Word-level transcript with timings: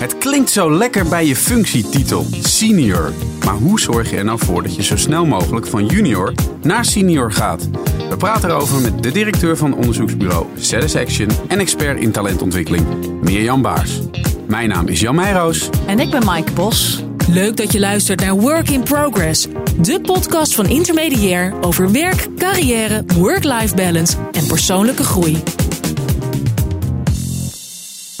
Het 0.00 0.18
klinkt 0.18 0.50
zo 0.50 0.76
lekker 0.76 1.08
bij 1.08 1.26
je 1.26 1.36
functietitel, 1.36 2.26
senior. 2.42 3.12
Maar 3.44 3.54
hoe 3.54 3.80
zorg 3.80 4.10
je 4.10 4.16
er 4.16 4.24
nou 4.24 4.38
voor 4.38 4.62
dat 4.62 4.76
je 4.76 4.82
zo 4.82 4.96
snel 4.96 5.26
mogelijk 5.26 5.66
van 5.66 5.86
junior 5.86 6.34
naar 6.62 6.84
senior 6.84 7.32
gaat? 7.32 7.68
We 8.08 8.16
praten 8.16 8.50
erover 8.50 8.80
met 8.80 9.02
de 9.02 9.10
directeur 9.10 9.56
van 9.56 9.74
onderzoeksbureau 9.74 10.46
ZS 10.56 10.96
Action 10.96 11.28
en 11.48 11.58
expert 11.58 12.00
in 12.00 12.10
talentontwikkeling, 12.10 12.86
Mirjam 13.22 13.62
Baars. 13.62 14.00
Mijn 14.46 14.68
naam 14.68 14.86
is 14.86 15.00
Jan 15.00 15.14
Meijroos. 15.14 15.68
En 15.86 15.98
ik 15.98 16.10
ben 16.10 16.24
Maaike 16.24 16.52
Bos. 16.52 17.02
Leuk 17.28 17.56
dat 17.56 17.72
je 17.72 17.80
luistert 17.80 18.20
naar 18.20 18.34
Work 18.34 18.70
in 18.70 18.82
Progress, 18.82 19.46
de 19.80 20.00
podcast 20.00 20.54
van 20.54 20.66
Intermediair 20.66 21.54
over 21.60 21.92
werk, 21.92 22.26
carrière, 22.36 23.04
work-life 23.16 23.74
balance 23.74 24.16
en 24.32 24.46
persoonlijke 24.46 25.04
groei. 25.04 25.42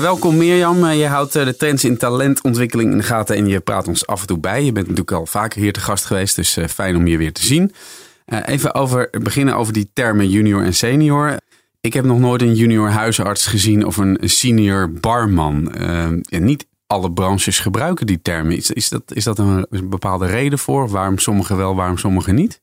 Welkom 0.00 0.36
Mirjam. 0.36 0.84
Eh, 0.84 0.98
je 0.98 1.06
houdt 1.06 1.36
eh, 1.36 1.44
de 1.44 1.56
trends 1.56 1.84
in 1.84 1.96
talentontwikkeling 1.96 2.90
in 2.90 2.96
de 2.96 3.02
gaten 3.02 3.36
en 3.36 3.46
je 3.46 3.60
praat 3.60 3.88
ons 3.88 4.06
af 4.06 4.20
en 4.20 4.26
toe 4.26 4.38
bij. 4.38 4.64
Je 4.64 4.72
bent 4.72 4.86
natuurlijk 4.86 5.16
al 5.16 5.26
vaker 5.26 5.60
hier 5.60 5.72
te 5.72 5.80
gast 5.80 6.04
geweest, 6.04 6.36
dus 6.36 6.56
eh, 6.56 6.66
fijn 6.66 6.96
om 6.96 7.06
je 7.06 7.16
weer 7.16 7.32
te 7.32 7.44
zien. 7.44 7.72
Even 8.26 8.74
over, 8.74 9.08
beginnen 9.10 9.56
over 9.56 9.72
die 9.72 9.90
termen 9.92 10.28
junior 10.28 10.64
en 10.64 10.74
senior. 10.74 11.36
Ik 11.80 11.92
heb 11.92 12.04
nog 12.04 12.18
nooit 12.18 12.42
een 12.42 12.54
junior 12.54 12.90
huisarts 12.90 13.46
gezien 13.46 13.86
of 13.86 13.96
een 13.96 14.18
senior 14.22 14.92
barman. 14.92 15.74
Niet 16.28 16.66
alle 16.86 17.12
branches 17.12 17.58
gebruiken 17.58 18.06
die 18.06 18.22
termen. 18.22 18.56
Is, 18.56 18.70
is, 18.70 18.88
dat, 18.88 19.02
is 19.06 19.24
dat 19.24 19.38
een, 19.38 19.66
bepaalde 19.70 20.26
reden 20.26 20.58
voor? 20.58 20.88
Waarom 20.88 21.18
sommigen 21.18 21.56
wel, 21.56 21.74
waarom 21.74 21.98
sommigen 21.98 22.34
niet? 22.34 22.60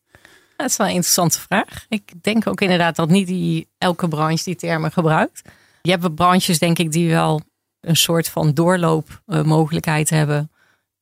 Dat 0.55 0.69
is 0.69 0.77
wel 0.77 0.87
een 0.87 0.93
interessante 0.93 1.39
vraag. 1.39 1.85
Ik 1.89 2.11
denk 2.21 2.47
ook 2.47 2.61
inderdaad 2.61 2.95
dat 2.95 3.09
niet 3.09 3.27
die, 3.27 3.67
elke 3.77 4.07
branche 4.07 4.43
die 4.43 4.55
termen 4.55 4.91
gebruikt. 4.91 5.41
Je 5.87 5.93
hebt 5.93 6.15
branches, 6.15 6.59
denk 6.59 6.79
ik, 6.79 6.91
die 6.91 7.09
wel 7.09 7.41
een 7.81 7.95
soort 7.95 8.29
van 8.29 8.53
doorloopmogelijkheid 8.53 10.09
hebben. 10.09 10.51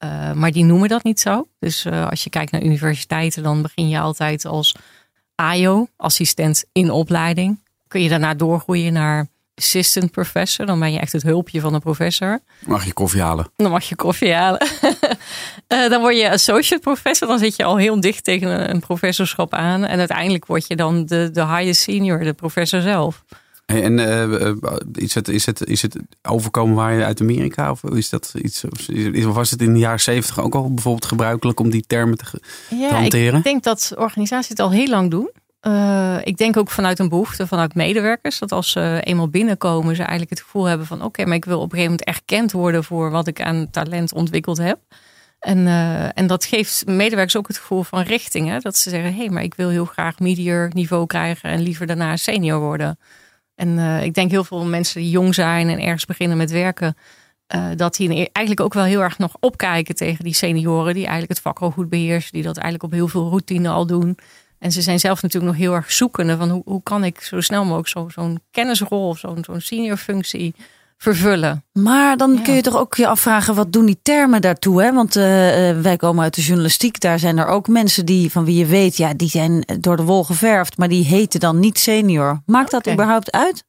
Uh, 0.03 0.31
maar 0.31 0.52
die 0.52 0.63
noemen 0.63 0.89
dat 0.89 1.03
niet 1.03 1.20
zo. 1.20 1.48
Dus 1.59 1.86
uh, 1.86 2.09
als 2.09 2.23
je 2.23 2.30
kijkt 2.30 2.52
naar 2.52 2.64
universiteiten, 2.64 3.44
dan 3.44 3.61
begin 3.61 3.89
je 3.89 4.00
altijd 4.00 4.45
als 4.45 4.75
AIO, 5.36 5.88
assistent 5.97 6.66
in 6.72 6.91
opleiding. 6.91 7.59
Kun 7.88 8.02
je 8.02 8.09
daarna 8.09 8.33
doorgroeien 8.33 8.94
naar 8.94 9.28
assistant 9.56 10.11
professor. 10.11 10.66
Dan 10.66 10.80
ben 10.80 10.91
je 10.91 11.00
echt 11.00 11.11
het 11.11 11.23
hulpje 11.23 11.59
van 11.59 11.73
de 11.73 11.80
professor. 11.80 12.39
Mag 12.66 12.86
je 12.86 12.94
koffie 12.94 13.22
halen? 13.22 13.47
Dan 13.56 13.72
mag 13.72 13.83
je 13.83 13.95
koffie 13.95 14.33
halen. 14.33 14.67
uh, 15.67 15.89
dan 15.91 16.02
word 16.02 16.17
je 16.17 16.31
associate 16.31 16.81
professor. 16.81 17.28
Dan 17.28 17.39
zit 17.39 17.56
je 17.56 17.63
al 17.63 17.78
heel 17.78 18.00
dicht 18.00 18.23
tegen 18.23 18.69
een 18.69 18.80
professorschap 18.80 19.53
aan. 19.53 19.86
En 19.86 20.00
uiteindelijk 20.00 20.45
word 20.45 20.67
je 20.67 20.75
dan 20.75 21.06
de, 21.06 21.30
de 21.31 21.45
highest 21.45 21.81
senior, 21.81 22.19
de 22.19 22.33
professor 22.33 22.81
zelf. 22.81 23.23
En 23.66 23.97
uh, 23.97 24.52
is, 24.94 25.13
het, 25.13 25.27
is, 25.27 25.45
het, 25.45 25.66
is 25.66 25.81
het 25.81 25.97
overkomen 26.21 26.75
waar 26.75 26.94
je 26.94 27.03
uit 27.03 27.21
Amerika? 27.21 27.72
Of 27.72 27.83
is 27.83 28.09
dat 28.09 28.33
iets? 28.41 28.63
Of 29.25 29.33
was 29.33 29.52
het 29.52 29.61
in 29.61 29.73
de 29.73 29.80
jaren 29.80 29.99
zeventig 29.99 30.39
ook 30.39 30.55
al 30.55 30.73
bijvoorbeeld 30.73 31.05
gebruikelijk 31.05 31.59
om 31.59 31.69
die 31.69 31.83
termen 31.88 32.17
te, 32.17 32.25
ja, 32.69 32.88
te 32.88 32.95
hanteren? 32.95 33.38
Ik 33.38 33.44
denk 33.44 33.63
dat 33.63 33.94
organisaties 33.97 34.49
het 34.49 34.59
al 34.59 34.72
heel 34.72 34.88
lang 34.88 35.11
doen. 35.11 35.31
Uh, 35.61 36.17
ik 36.23 36.38
denk 36.38 36.57
ook 36.57 36.69
vanuit 36.69 36.99
een 36.99 37.09
behoefte 37.09 37.47
vanuit 37.47 37.75
medewerkers. 37.75 38.39
Dat 38.39 38.52
als 38.52 38.72
ze 38.72 39.02
eenmaal 39.03 39.30
binnenkomen, 39.30 39.95
ze 39.95 40.02
eigenlijk 40.02 40.29
het 40.29 40.41
gevoel 40.41 40.66
hebben 40.66 40.88
van 40.88 41.03
oké, 41.03 41.25
maar 41.25 41.35
ik 41.35 41.45
wil 41.45 41.59
op 41.59 41.72
een 41.72 41.77
gegeven 41.77 41.91
moment 41.91 42.17
erkend 42.17 42.52
worden 42.52 42.83
voor 42.83 43.11
wat 43.11 43.27
ik 43.27 43.41
aan 43.41 43.67
talent 43.72 44.13
ontwikkeld 44.13 44.57
heb. 44.57 44.79
En, 45.39 45.57
uh, 45.57 46.17
en 46.17 46.27
dat 46.27 46.45
geeft 46.45 46.85
medewerkers 46.88 47.38
ook 47.38 47.47
het 47.47 47.57
gevoel 47.57 47.83
van 47.83 48.02
richting. 48.02 48.47
Hè? 48.47 48.59
Dat 48.59 48.77
ze 48.77 48.89
zeggen, 48.89 49.13
hé, 49.13 49.19
hey, 49.19 49.29
maar 49.29 49.44
ik 49.44 49.53
wil 49.53 49.69
heel 49.69 49.85
graag 49.85 50.19
medior 50.19 50.69
niveau 50.73 51.05
krijgen 51.05 51.50
en 51.50 51.61
liever 51.61 51.88
daarna 51.88 52.17
senior 52.17 52.59
worden. 52.59 53.00
En 53.56 53.78
uh, 53.78 54.03
ik 54.03 54.14
denk 54.14 54.31
heel 54.31 54.44
veel 54.44 54.66
mensen 54.66 55.02
die 55.02 55.09
jong 55.09 55.34
zijn 55.34 55.70
en 55.70 55.80
ergens 55.80 56.06
beginnen 56.06 56.38
met 56.38 56.52
werken, 56.52 56.98
uh, 57.56 57.67
dat 57.75 57.95
die 57.95 58.30
eigenlijk 58.31 58.59
ook 58.59 58.73
wel 58.73 58.84
heel 58.84 59.02
erg 59.02 59.17
nog 59.17 59.38
opkijken 59.39 59.95
tegen 59.95 60.23
die 60.23 60.34
senioren 60.34 60.94
die 60.94 61.03
eigenlijk 61.03 61.31
het 61.31 61.42
vak 61.42 61.59
al 61.59 61.72
goed 61.72 61.89
beheersen, 61.89 62.31
die 62.31 62.44
dat 62.44 62.58
eigenlijk 62.58 62.84
op 62.84 62.92
heel 62.92 63.08
veel 63.08 63.30
routine 63.30 63.70
al 63.70 63.86
doen. 63.86 64.17
En 64.59 64.72
ze 64.72 64.81
zijn 64.81 65.00
zelf 65.00 65.22
natuurlijk 65.22 65.52
nog 65.52 65.62
heel 65.62 65.73
erg 65.73 65.91
zoekende 65.91 66.38
van 66.38 66.50
hoe, 66.50 66.62
hoe 66.66 66.84
kan 66.84 67.03
ik 67.03 67.22
zo 67.22 67.41
snel 67.41 67.66
mogelijk 67.66 68.12
zo'n 68.12 68.40
kennisrol 68.52 69.07
of 69.07 69.18
zo'n 69.18 69.44
zo'n 69.44 69.62
senior 69.62 69.97
functie 69.97 70.56
vervullen. 71.13 71.63
Maar 71.73 72.17
dan 72.17 72.41
kun 72.41 72.53
je 72.53 72.61
toch 72.61 72.77
ook 72.77 72.95
je 72.95 73.07
afvragen, 73.07 73.55
wat 73.55 73.73
doen 73.73 73.85
die 73.85 73.99
termen 74.01 74.41
daartoe? 74.41 74.81
Hè? 74.81 74.93
Want 74.93 75.16
uh, 75.16 75.23
wij 75.81 75.97
komen 75.97 76.23
uit 76.23 76.35
de 76.35 76.41
journalistiek, 76.41 76.99
daar 76.99 77.19
zijn 77.19 77.38
er 77.38 77.47
ook 77.47 77.67
mensen 77.67 78.05
die 78.05 78.31
van 78.31 78.45
wie 78.45 78.57
je 78.57 78.66
weet, 78.66 78.97
ja, 78.97 79.13
die 79.13 79.29
zijn 79.29 79.66
door 79.79 79.97
de 79.97 80.03
wol 80.03 80.23
geverfd, 80.23 80.77
maar 80.77 80.88
die 80.88 81.05
heten 81.05 81.39
dan 81.39 81.59
niet 81.59 81.79
senior. 81.79 82.41
Maakt 82.45 82.71
dat 82.71 82.89
überhaupt 82.89 83.31
uit? 83.31 83.63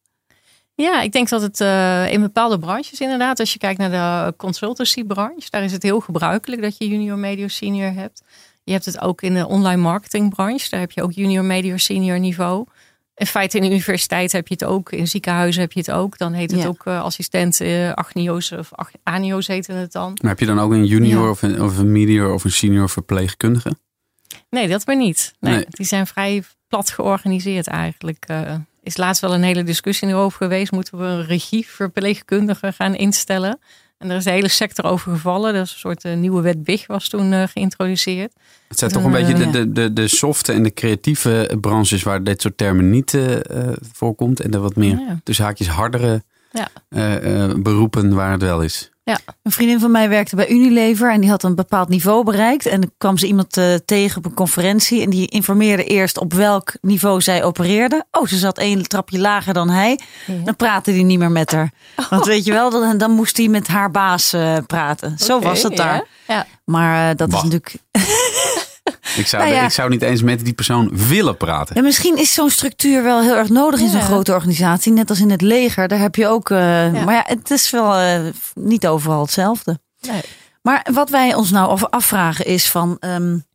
Ja, 0.75 1.01
ik 1.01 1.13
denk 1.13 1.29
dat 1.29 1.43
het 1.43 1.61
uh, 1.61 2.13
in 2.13 2.21
bepaalde 2.21 2.59
branches 2.59 3.01
inderdaad, 3.01 3.41
als 3.41 3.53
je 3.53 3.59
kijkt 3.59 3.79
naar 3.79 3.91
de 3.91 4.37
consultancybranche, 4.37 5.51
daar 5.51 5.65
is 5.65 5.73
het 5.73 5.83
heel 5.83 6.01
gebruikelijk 6.01 6.63
dat 6.63 6.75
je 6.79 6.89
junior, 6.89 7.19
medior, 7.19 7.51
senior 7.51 7.93
hebt. 7.93 8.23
Je 8.65 8.73
hebt 8.73 8.85
het 8.85 9.01
ook 9.01 9.23
in 9.23 9.35
de 9.35 9.47
online 9.47 9.83
marketingbranche. 9.83 10.71
Daar 10.71 10.81
heb 10.81 10.91
je 10.91 11.03
ook 11.03 11.13
junior, 11.13 11.45
medior, 11.45 11.79
senior 11.79 12.19
niveau. 12.19 12.67
In 13.17 13.27
feite 13.27 13.57
in 13.57 13.63
de 13.63 13.71
universiteit 13.71 14.33
heb 14.33 14.49
je 14.49 14.55
het 14.55 14.65
ook. 14.65 14.93
In 14.93 15.09
ziekenhuizen 15.09 15.61
heb 15.61 15.73
je 15.73 15.79
het 15.79 15.91
ook. 15.91 16.19
Dan 16.19 16.33
heet 16.33 16.51
het 16.51 16.67
ook 16.67 16.85
uh, 16.85 17.03
assistent 17.03 17.61
uh, 17.61 17.93
agnio's 17.93 18.53
of 18.53 18.71
anio's 19.03 19.47
heette 19.47 19.73
het 19.73 19.93
dan. 19.93 20.19
Maar 20.21 20.31
heb 20.31 20.41
je 20.41 20.47
dan 20.47 20.61
ook 20.61 20.73
een 20.73 20.87
junior 20.87 21.31
of, 21.31 21.43
een, 21.43 21.63
of 21.63 21.79
een 21.79 21.93
medior 21.93 22.33
of 22.33 22.45
een 22.45 22.51
senior 22.51 22.89
verpleegkundige? 22.89 23.77
Nee, 24.51 24.69
dat 24.69 24.87
maar 24.87 24.97
niet. 24.97 25.35
Nee, 25.41 25.67
Die 25.69 25.87
zijn 25.87 26.07
vrij 26.07 26.43
plat 26.69 26.91
georganiseerd 26.91 27.67
eigenlijk. 27.67 28.25
Uh, 28.31 28.55
is 28.83 28.97
laatst 28.97 29.21
wel 29.21 29.35
een 29.35 29.43
hele 29.43 29.63
discussie 29.63 30.09
erover 30.09 30.37
geweest. 30.37 30.73
Moeten 30.73 30.99
we 30.99 31.05
een 31.05 31.25
regie 31.27 31.67
verpleegkundige 31.67 32.73
gaan 32.73 32.95
instellen? 32.95 33.59
En 33.99 34.11
er 34.11 34.17
is 34.17 34.25
de 34.25 34.31
hele 34.31 34.49
sector 34.49 34.85
over 34.85 35.13
gevallen. 35.13 35.55
Dat 35.55 35.65
is 35.65 35.73
een 35.73 35.79
soort 35.79 36.05
uh, 36.05 36.15
nieuwe 36.15 36.43
wet 36.43 36.65
BIG 36.65 36.87
was 36.87 37.09
toen 37.09 37.33
uh, 37.33 37.43
geïntroduceerd. 37.47 38.33
Het 38.69 38.79
zijn 38.79 38.91
toch 38.91 39.05
een 39.05 39.11
beetje 39.11 39.35
de, 39.35 39.51
de, 39.51 39.73
de, 39.73 39.93
de 39.93 40.09
softe 40.09 40.53
en 40.53 40.63
de 40.63 40.73
creatieve 40.73 41.59
branches 41.61 42.03
waar 42.03 42.25
dit 42.25 42.41
soort 42.41 42.57
termen 42.57 42.91
niet 42.91 43.19
voorkomt. 43.93 44.41
En 44.41 44.51
de 44.51 44.59
wat 44.59 44.77
meer 44.77 45.21
tussen 45.23 45.45
haakjes 45.45 45.69
hardere 45.69 46.23
ja. 46.57 47.55
beroepen 47.57 48.15
waar 48.15 48.33
het 48.33 48.43
wel 48.43 48.63
is. 48.63 48.91
Ja. 49.11 49.19
Een 49.43 49.53
vriendin 49.53 49.81
van 49.81 49.91
mij 49.91 50.09
werkte 50.09 50.37
bij 50.37 50.49
Unilever 50.49 51.13
en 51.13 51.21
die 51.21 51.31
had 51.31 51.43
een 51.43 51.55
bepaald 51.55 51.89
niveau 51.89 52.25
bereikt. 52.25 52.67
En 52.67 52.81
dan 52.81 52.91
kwam 52.99 53.19
ze 53.19 53.27
iemand 53.27 53.57
uh, 53.57 53.75
tegen 53.85 54.19
op 54.19 54.25
een 54.25 54.35
conferentie 54.35 55.03
en 55.03 55.11
die 55.11 55.29
informeerde 55.29 55.85
eerst 55.85 56.19
op 56.19 56.33
welk 56.33 56.75
niveau 56.81 57.21
zij 57.21 57.45
opereerde. 57.45 58.05
Oh, 58.11 58.27
ze 58.27 58.37
zat 58.37 58.59
één 58.59 58.89
trapje 58.89 59.19
lager 59.19 59.55
dan 59.55 59.69
hij. 59.69 60.01
Ja. 60.27 60.35
Dan 60.45 60.57
praatte 60.57 60.91
hij 60.91 61.03
niet 61.03 61.19
meer 61.19 61.31
met 61.31 61.53
haar. 61.53 61.71
Oh. 61.97 62.11
Want 62.11 62.27
weet 62.27 62.45
je 62.45 62.53
wel, 62.53 62.71
dan, 62.71 62.99
dan 62.99 63.11
moest 63.11 63.37
hij 63.37 63.49
met 63.49 63.67
haar 63.67 63.91
baas 63.91 64.35
uh, 64.35 64.57
praten. 64.67 65.13
Okay, 65.13 65.27
Zo 65.27 65.41
was 65.41 65.63
het 65.63 65.77
daar. 65.77 66.05
Ja. 66.27 66.47
Maar 66.65 67.11
uh, 67.11 67.17
dat 67.17 67.31
bah. 67.31 67.45
is 67.45 67.51
natuurlijk. 67.51 67.75
Ik 69.17 69.27
zou, 69.27 69.43
nou 69.43 69.55
ja. 69.55 69.65
ik 69.65 69.71
zou 69.71 69.91
niet 69.91 70.03
eens 70.03 70.23
met 70.23 70.45
die 70.45 70.53
persoon 70.53 70.91
willen 71.09 71.37
praten. 71.37 71.77
Ja, 71.77 71.83
misschien 71.83 72.17
is 72.17 72.33
zo'n 72.33 72.51
structuur 72.51 73.03
wel 73.03 73.23
heel 73.23 73.37
erg 73.37 73.49
nodig 73.49 73.81
in 73.81 73.89
zo'n 73.89 74.01
grote 74.01 74.33
organisatie. 74.33 74.93
Net 74.93 75.11
als 75.11 75.21
in 75.21 75.31
het 75.31 75.43
leger. 75.43 75.89
Daar 75.89 75.99
heb 75.99 76.15
je 76.15 76.27
ook. 76.27 76.51
Uh, 76.51 76.59
maar 77.05 77.15
ja, 77.15 77.25
het 77.27 77.51
is 77.51 77.71
wel 77.71 78.01
uh, 78.01 78.33
niet 78.55 78.87
overal 78.87 79.21
hetzelfde. 79.21 79.79
Nee. 80.01 80.23
Maar 80.63 80.87
wat 80.93 81.11
wij 81.11 81.35
ons 81.35 81.51
nou 81.51 81.81
afvragen 81.91 82.45
is 82.45 82.69
van. 82.69 82.97
Um, 83.01 83.46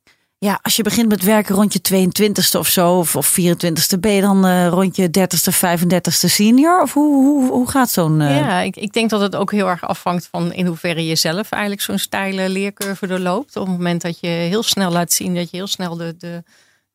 ja, 0.45 0.59
als 0.61 0.75
je 0.75 0.83
begint 0.83 1.09
met 1.09 1.23
werken 1.23 1.55
rond 1.55 1.73
je 1.73 2.07
22ste 2.09 2.59
of 2.59 2.67
zo, 2.67 2.97
of, 2.97 3.15
of 3.15 3.37
24ste, 3.39 3.99
ben 3.99 4.11
je 4.11 4.21
dan 4.21 4.45
uh, 4.45 4.67
rond 4.67 4.95
je 4.95 5.07
30ste, 5.19 5.53
35ste 5.55 6.29
senior? 6.29 6.81
Of 6.81 6.93
hoe, 6.93 7.15
hoe, 7.15 7.51
hoe 7.51 7.69
gaat 7.69 7.89
zo'n. 7.89 8.19
Uh... 8.19 8.37
Ja, 8.37 8.59
ik, 8.59 8.75
ik 8.75 8.93
denk 8.93 9.09
dat 9.09 9.21
het 9.21 9.35
ook 9.35 9.51
heel 9.51 9.67
erg 9.67 9.83
afhangt 9.83 10.27
van 10.31 10.53
in 10.53 10.65
hoeverre 10.65 11.05
je 11.05 11.15
zelf 11.15 11.51
eigenlijk 11.51 11.81
zo'n 11.81 11.97
steile 11.97 12.49
leercurve 12.49 13.07
doorloopt. 13.07 13.55
Op 13.55 13.67
het 13.67 13.77
moment 13.77 14.01
dat 14.01 14.19
je 14.19 14.27
heel 14.27 14.63
snel 14.63 14.91
laat 14.91 15.11
zien 15.11 15.35
dat 15.35 15.51
je 15.51 15.57
heel 15.57 15.67
snel 15.67 15.95
de, 15.95 16.15
de, 16.17 16.43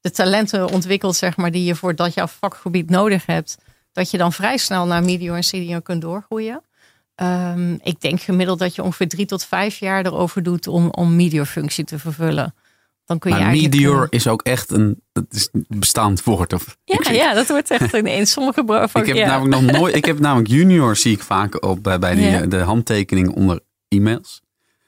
de 0.01 0.11
talenten 0.11 0.69
ontwikkelt, 0.69 1.17
zeg 1.17 1.37
maar, 1.37 1.51
die 1.51 1.65
je 1.65 1.75
voor 1.75 1.95
dat 1.95 2.15
jouw 2.15 2.27
vakgebied 2.27 2.91
nodig 2.91 3.27
hebt, 3.27 3.59
dat 3.93 4.11
je 4.11 4.19
dan 4.19 4.33
vrij 4.33 4.57
snel 4.57 4.87
naar 4.87 5.05
medior 5.05 5.37
en 5.37 5.45
senior 5.45 5.83
kunt 5.83 6.01
doorgroeien. 6.01 6.63
Um, 7.23 7.79
ik 7.83 8.01
denk 8.01 8.21
gemiddeld 8.21 8.59
dat 8.59 8.75
je 8.75 8.83
ongeveer 8.83 9.09
drie 9.09 9.27
tot 9.27 9.45
vijf 9.45 9.79
jaar 9.79 10.07
erover 10.07 10.43
doet 10.43 10.67
om, 10.67 10.91
om 10.91 11.17
medior 11.17 11.47
functie 11.47 11.85
te 11.85 11.99
vervullen. 11.99 12.55
Dan 13.07 13.19
kun 13.19 13.31
je 13.31 13.41
maar 13.41 13.51
meteor 13.51 14.07
is 14.11 14.29
ook 14.29 14.43
echt 14.43 14.71
een, 14.71 15.03
dat 15.13 15.25
is 15.31 15.49
een 15.53 15.67
bestaand 15.69 16.25
woord. 16.25 16.53
Of, 16.53 16.77
ja, 16.85 17.11
ja, 17.11 17.35
dat 17.35 17.49
wordt 17.49 17.71
echt 17.71 17.95
in, 17.95 18.07
in 18.07 18.27
sommige 18.27 18.89
Ik 18.93 19.07
heb 19.07 19.17
ja. 19.17 19.27
namelijk 19.27 19.63
nog 19.63 19.73
nooit, 19.79 19.95
ik 19.95 20.05
heb 20.05 20.19
namelijk 20.19 20.49
junior 20.49 20.97
zie 20.97 21.13
ik 21.13 21.23
vaak 21.23 21.65
op 21.65 21.83
bij, 21.83 21.99
bij 21.99 22.15
die, 22.15 22.25
ja. 22.25 22.47
de 22.47 22.59
handtekening 22.59 23.35
onder 23.35 23.61
e-mails. 23.89 24.45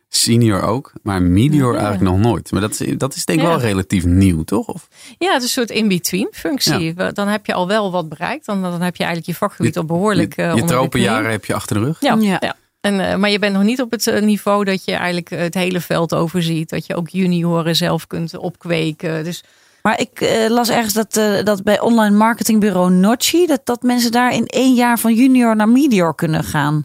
Senior 0.08 0.62
ook, 0.62 0.92
maar 1.02 1.22
meteor 1.22 1.74
ja. 1.74 1.80
eigenlijk 1.80 2.16
nog 2.16 2.20
nooit. 2.20 2.52
Maar 2.52 2.60
dat 2.60 2.80
is, 2.80 2.96
dat 2.96 3.14
is 3.14 3.24
denk 3.24 3.40
ik 3.40 3.46
wel 3.46 3.60
relatief 3.60 4.04
nieuw, 4.04 4.42
toch? 4.42 4.66
Of? 4.66 4.88
Ja, 5.18 5.32
het 5.32 5.42
is 5.42 5.42
een 5.42 5.66
soort 5.66 5.70
in-between 5.70 6.28
functie. 6.32 6.94
Dan 7.12 7.28
heb 7.28 7.46
je 7.46 7.54
al 7.54 7.66
wel 7.66 7.90
wat 7.90 8.08
bereikt. 8.08 8.46
Dan, 8.46 8.62
dan 8.62 8.80
heb 8.82 8.96
je 8.96 9.04
eigenlijk 9.04 9.26
je 9.26 9.34
vakgebied 9.34 9.76
al 9.76 9.84
behoorlijk 9.84 10.36
Je, 10.36 10.52
je 10.54 10.64
tropenjaren 10.64 11.30
heb 11.30 11.44
je 11.44 11.54
achter 11.54 11.76
de 11.76 11.84
rug. 11.84 12.00
Ja, 12.00 12.16
ja. 12.20 12.56
En, 12.80 12.94
uh, 12.94 13.16
maar 13.16 13.30
je 13.30 13.38
bent 13.38 13.54
nog 13.54 13.62
niet 13.62 13.80
op 13.80 13.90
het 13.90 14.06
uh, 14.06 14.20
niveau 14.20 14.64
dat 14.64 14.84
je 14.84 14.92
eigenlijk 14.92 15.30
het 15.30 15.54
hele 15.54 15.80
veld 15.80 16.14
overziet. 16.14 16.70
Dat 16.70 16.86
je 16.86 16.96
ook 16.96 17.08
junioren 17.08 17.76
zelf 17.76 18.06
kunt 18.06 18.36
opkweken. 18.36 19.24
Dus... 19.24 19.42
Maar 19.82 20.00
ik 20.00 20.20
uh, 20.20 20.48
las 20.48 20.68
ergens 20.68 20.92
dat, 20.92 21.12
dat 21.44 21.62
bij 21.62 21.80
online 21.80 22.16
marketingbureau 22.16 22.90
Notchi... 22.90 23.46
Dat, 23.46 23.60
dat 23.64 23.82
mensen 23.82 24.12
daar 24.12 24.32
in 24.32 24.46
één 24.46 24.74
jaar 24.74 24.98
van 24.98 25.14
junior 25.14 25.56
naar 25.56 25.68
medior 25.68 26.14
kunnen 26.14 26.44
gaan. 26.44 26.84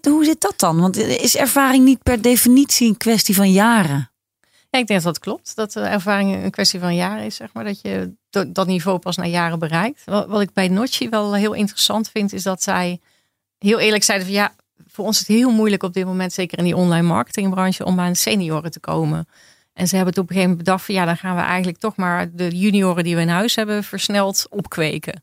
hoe 0.00 0.24
zit 0.24 0.40
dat 0.40 0.54
dan? 0.56 0.80
Want 0.80 0.96
is 0.96 1.36
ervaring 1.36 1.84
niet 1.84 2.02
per 2.02 2.22
definitie 2.22 2.88
een 2.88 2.96
kwestie 2.96 3.34
van 3.34 3.52
jaren? 3.52 4.10
Ja, 4.70 4.78
ik 4.78 4.86
denk 4.86 5.02
dat 5.02 5.14
dat 5.14 5.18
klopt. 5.18 5.56
Dat 5.56 5.76
ervaring 5.76 6.44
een 6.44 6.50
kwestie 6.50 6.80
van 6.80 6.94
jaren 6.94 7.24
is, 7.24 7.36
zeg 7.36 7.52
maar. 7.52 7.64
Dat 7.64 7.80
je 7.80 8.12
dat 8.48 8.66
niveau 8.66 8.98
pas 8.98 9.16
na 9.16 9.26
jaren 9.26 9.58
bereikt. 9.58 10.02
Wat 10.04 10.40
ik 10.40 10.52
bij 10.52 10.68
Notchi 10.68 11.08
wel 11.08 11.34
heel 11.34 11.52
interessant 11.52 12.10
vind, 12.10 12.32
is 12.32 12.42
dat 12.42 12.62
zij 12.62 13.00
heel 13.58 13.78
eerlijk 13.78 14.04
zeiden 14.04 14.26
van 14.26 14.36
ja, 14.36 14.54
voor 14.96 15.04
ons 15.04 15.20
is 15.20 15.26
het 15.26 15.36
heel 15.36 15.50
moeilijk 15.50 15.82
op 15.82 15.92
dit 15.92 16.04
moment, 16.04 16.32
zeker 16.32 16.58
in 16.58 16.64
die 16.64 16.76
online 16.76 17.06
marketingbranche, 17.06 17.84
om 17.84 18.00
aan 18.00 18.14
senioren 18.14 18.70
te 18.70 18.80
komen. 18.80 19.28
En 19.72 19.88
ze 19.88 19.96
hebben 19.96 20.14
het 20.14 20.22
op 20.22 20.28
een 20.28 20.34
gegeven 20.34 20.50
moment 20.50 20.64
bedacht 20.66 20.84
van 20.84 20.94
ja, 20.94 21.04
dan 21.04 21.16
gaan 21.16 21.36
we 21.36 21.42
eigenlijk 21.42 21.78
toch 21.78 21.96
maar 21.96 22.30
de 22.32 22.58
junioren 22.58 23.04
die 23.04 23.14
we 23.14 23.20
in 23.20 23.28
huis 23.28 23.56
hebben 23.56 23.84
versneld 23.84 24.46
opkweken. 24.50 25.22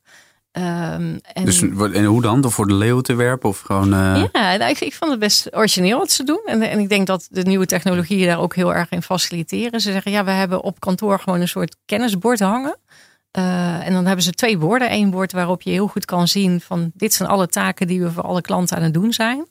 Um, 0.51 1.19
en... 1.33 1.45
Dus 1.45 1.61
en 1.61 2.05
hoe 2.05 2.21
dan? 2.21 2.41
Door 2.41 2.51
voor 2.51 2.67
de 2.67 2.73
leeuw 2.73 3.01
te 3.01 3.13
werpen 3.13 3.49
of 3.49 3.59
gewoon? 3.59 3.93
Uh... 3.93 4.25
Ja, 4.31 4.55
nou, 4.57 4.69
ik, 4.69 4.79
ik 4.79 4.93
vond 4.93 5.11
het 5.11 5.19
best 5.19 5.55
origineel 5.55 5.97
wat 5.97 6.11
ze 6.11 6.23
doen. 6.23 6.41
En, 6.45 6.61
en 6.61 6.79
ik 6.79 6.89
denk 6.89 7.07
dat 7.07 7.27
de 7.29 7.43
nieuwe 7.43 7.65
technologieën 7.65 8.27
daar 8.27 8.39
ook 8.39 8.55
heel 8.55 8.73
erg 8.73 8.89
in 8.89 9.01
faciliteren. 9.01 9.79
Ze 9.79 9.91
zeggen 9.91 10.11
ja, 10.11 10.23
we 10.23 10.31
hebben 10.31 10.61
op 10.61 10.79
kantoor 10.79 11.19
gewoon 11.19 11.41
een 11.41 11.47
soort 11.47 11.75
kennisbord 11.85 12.39
hangen. 12.39 12.77
Uh, 13.37 13.87
en 13.87 13.93
dan 13.93 14.05
hebben 14.05 14.23
ze 14.23 14.31
twee 14.31 14.57
borden. 14.57 14.93
Eén 14.93 15.09
bord 15.09 15.31
waarop 15.31 15.61
je 15.61 15.71
heel 15.71 15.87
goed 15.87 16.05
kan 16.05 16.27
zien 16.27 16.61
van 16.61 16.91
dit 16.93 17.13
zijn 17.13 17.29
alle 17.29 17.47
taken 17.47 17.87
die 17.87 18.01
we 18.01 18.11
voor 18.11 18.23
alle 18.23 18.41
klanten 18.41 18.77
aan 18.77 18.83
het 18.83 18.93
doen 18.93 19.13
zijn. 19.13 19.47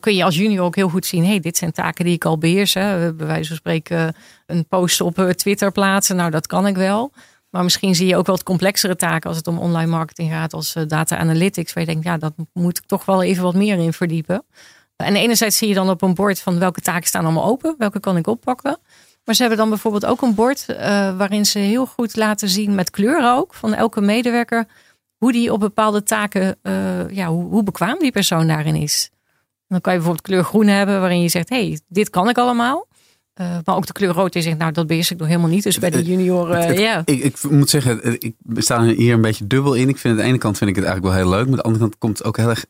Kun 0.00 0.14
je 0.14 0.24
als 0.24 0.36
junior 0.36 0.64
ook 0.64 0.76
heel 0.76 0.88
goed 0.88 1.06
zien, 1.06 1.24
hey, 1.24 1.40
dit 1.40 1.56
zijn 1.56 1.72
taken 1.72 2.04
die 2.04 2.14
ik 2.14 2.24
al 2.24 2.38
beheers. 2.38 2.74
Hè. 2.74 3.14
Bij 3.14 3.26
wijze 3.26 3.54
spreken 3.54 4.14
een 4.46 4.66
post 4.66 5.00
op 5.00 5.18
eh, 5.18 5.28
Twitter 5.28 5.72
plaatsen. 5.72 6.16
Nou, 6.16 6.30
dat 6.30 6.46
kan 6.46 6.66
ik 6.66 6.76
wel. 6.76 7.12
Maar 7.50 7.62
misschien 7.62 7.94
zie 7.94 8.06
je 8.06 8.16
ook 8.16 8.26
wel 8.26 8.34
wat 8.34 8.44
complexere 8.44 8.96
taken 8.96 9.28
als 9.28 9.36
het 9.36 9.46
om 9.46 9.58
online 9.58 9.90
marketing 9.90 10.30
gaat, 10.30 10.52
als 10.52 10.74
eh, 10.74 10.82
data 10.86 11.16
analytics. 11.16 11.72
Waar 11.72 11.84
je 11.84 11.90
denkt, 11.90 12.04
ja, 12.04 12.16
dat 12.16 12.32
moet 12.52 12.78
ik 12.78 12.86
toch 12.86 13.04
wel 13.04 13.22
even 13.22 13.42
wat 13.42 13.54
meer 13.54 13.78
in 13.78 13.92
verdiepen. 13.92 14.44
En 14.96 15.16
enerzijds 15.16 15.56
zie 15.56 15.68
je 15.68 15.74
dan 15.74 15.90
op 15.90 16.02
een 16.02 16.14
bord 16.14 16.40
van 16.40 16.58
welke 16.58 16.80
taken 16.80 17.06
staan 17.06 17.24
allemaal 17.24 17.44
open, 17.44 17.74
welke 17.78 18.00
kan 18.00 18.16
ik 18.16 18.26
oppakken. 18.26 18.78
Maar 19.24 19.34
ze 19.34 19.40
hebben 19.40 19.58
dan 19.60 19.68
bijvoorbeeld 19.68 20.06
ook 20.06 20.22
een 20.22 20.34
bord 20.34 20.66
uh, 20.68 20.76
waarin 21.16 21.46
ze 21.46 21.58
heel 21.58 21.86
goed 21.86 22.16
laten 22.16 22.48
zien 22.48 22.74
met 22.74 22.90
kleuren 22.90 23.36
ook 23.36 23.54
van 23.54 23.74
elke 23.74 24.00
medewerker 24.00 24.66
hoe 25.22 25.32
die 25.32 25.52
op 25.52 25.60
bepaalde 25.60 26.02
taken, 26.02 26.56
uh, 26.62 27.10
ja, 27.10 27.26
hoe, 27.26 27.44
hoe, 27.44 27.62
bekwaam 27.62 27.98
die 27.98 28.12
persoon 28.12 28.46
daarin 28.46 28.74
is. 28.74 29.10
dan 29.68 29.80
kan 29.80 29.92
je 29.92 29.98
bijvoorbeeld 29.98 30.26
kleur 30.26 30.44
groen 30.44 30.66
hebben 30.66 31.00
waarin 31.00 31.20
je 31.20 31.28
zegt, 31.28 31.48
hey, 31.48 31.80
dit 31.88 32.10
kan 32.10 32.28
ik 32.28 32.38
allemaal. 32.38 32.86
Uh, 33.40 33.56
maar 33.64 33.76
ook 33.76 33.86
de 33.86 33.92
kleur 33.92 34.12
rood 34.12 34.34
is 34.34 34.44
zegt, 34.44 34.58
nou 34.58 34.72
dat 34.72 34.86
beheers 34.86 35.10
ik 35.10 35.18
nog 35.18 35.28
helemaal 35.28 35.48
niet. 35.48 35.62
Dus 35.62 35.78
bij 35.78 35.90
de 35.90 36.02
junioren, 36.02 36.78
ja. 36.78 37.02
Ik, 37.04 37.22
ik, 37.22 37.42
moet 37.50 37.70
zeggen, 37.70 38.20
ik 38.20 38.34
sta 38.56 38.82
hier 38.82 39.14
een 39.14 39.20
beetje 39.20 39.46
dubbel 39.46 39.74
in. 39.74 39.88
Ik 39.88 39.98
vind 39.98 40.14
aan 40.14 40.20
de 40.20 40.28
ene 40.28 40.38
kant 40.38 40.58
vind 40.58 40.70
ik 40.70 40.76
het 40.76 40.84
eigenlijk 40.84 41.14
wel 41.14 41.24
heel 41.24 41.32
leuk. 41.32 41.48
Maar 41.48 41.50
aan 41.50 41.56
de 41.56 41.62
andere 41.62 41.84
kant 41.84 41.98
komt 41.98 42.18
het 42.18 42.26
ook 42.26 42.36
heel 42.36 42.48
erg 42.48 42.64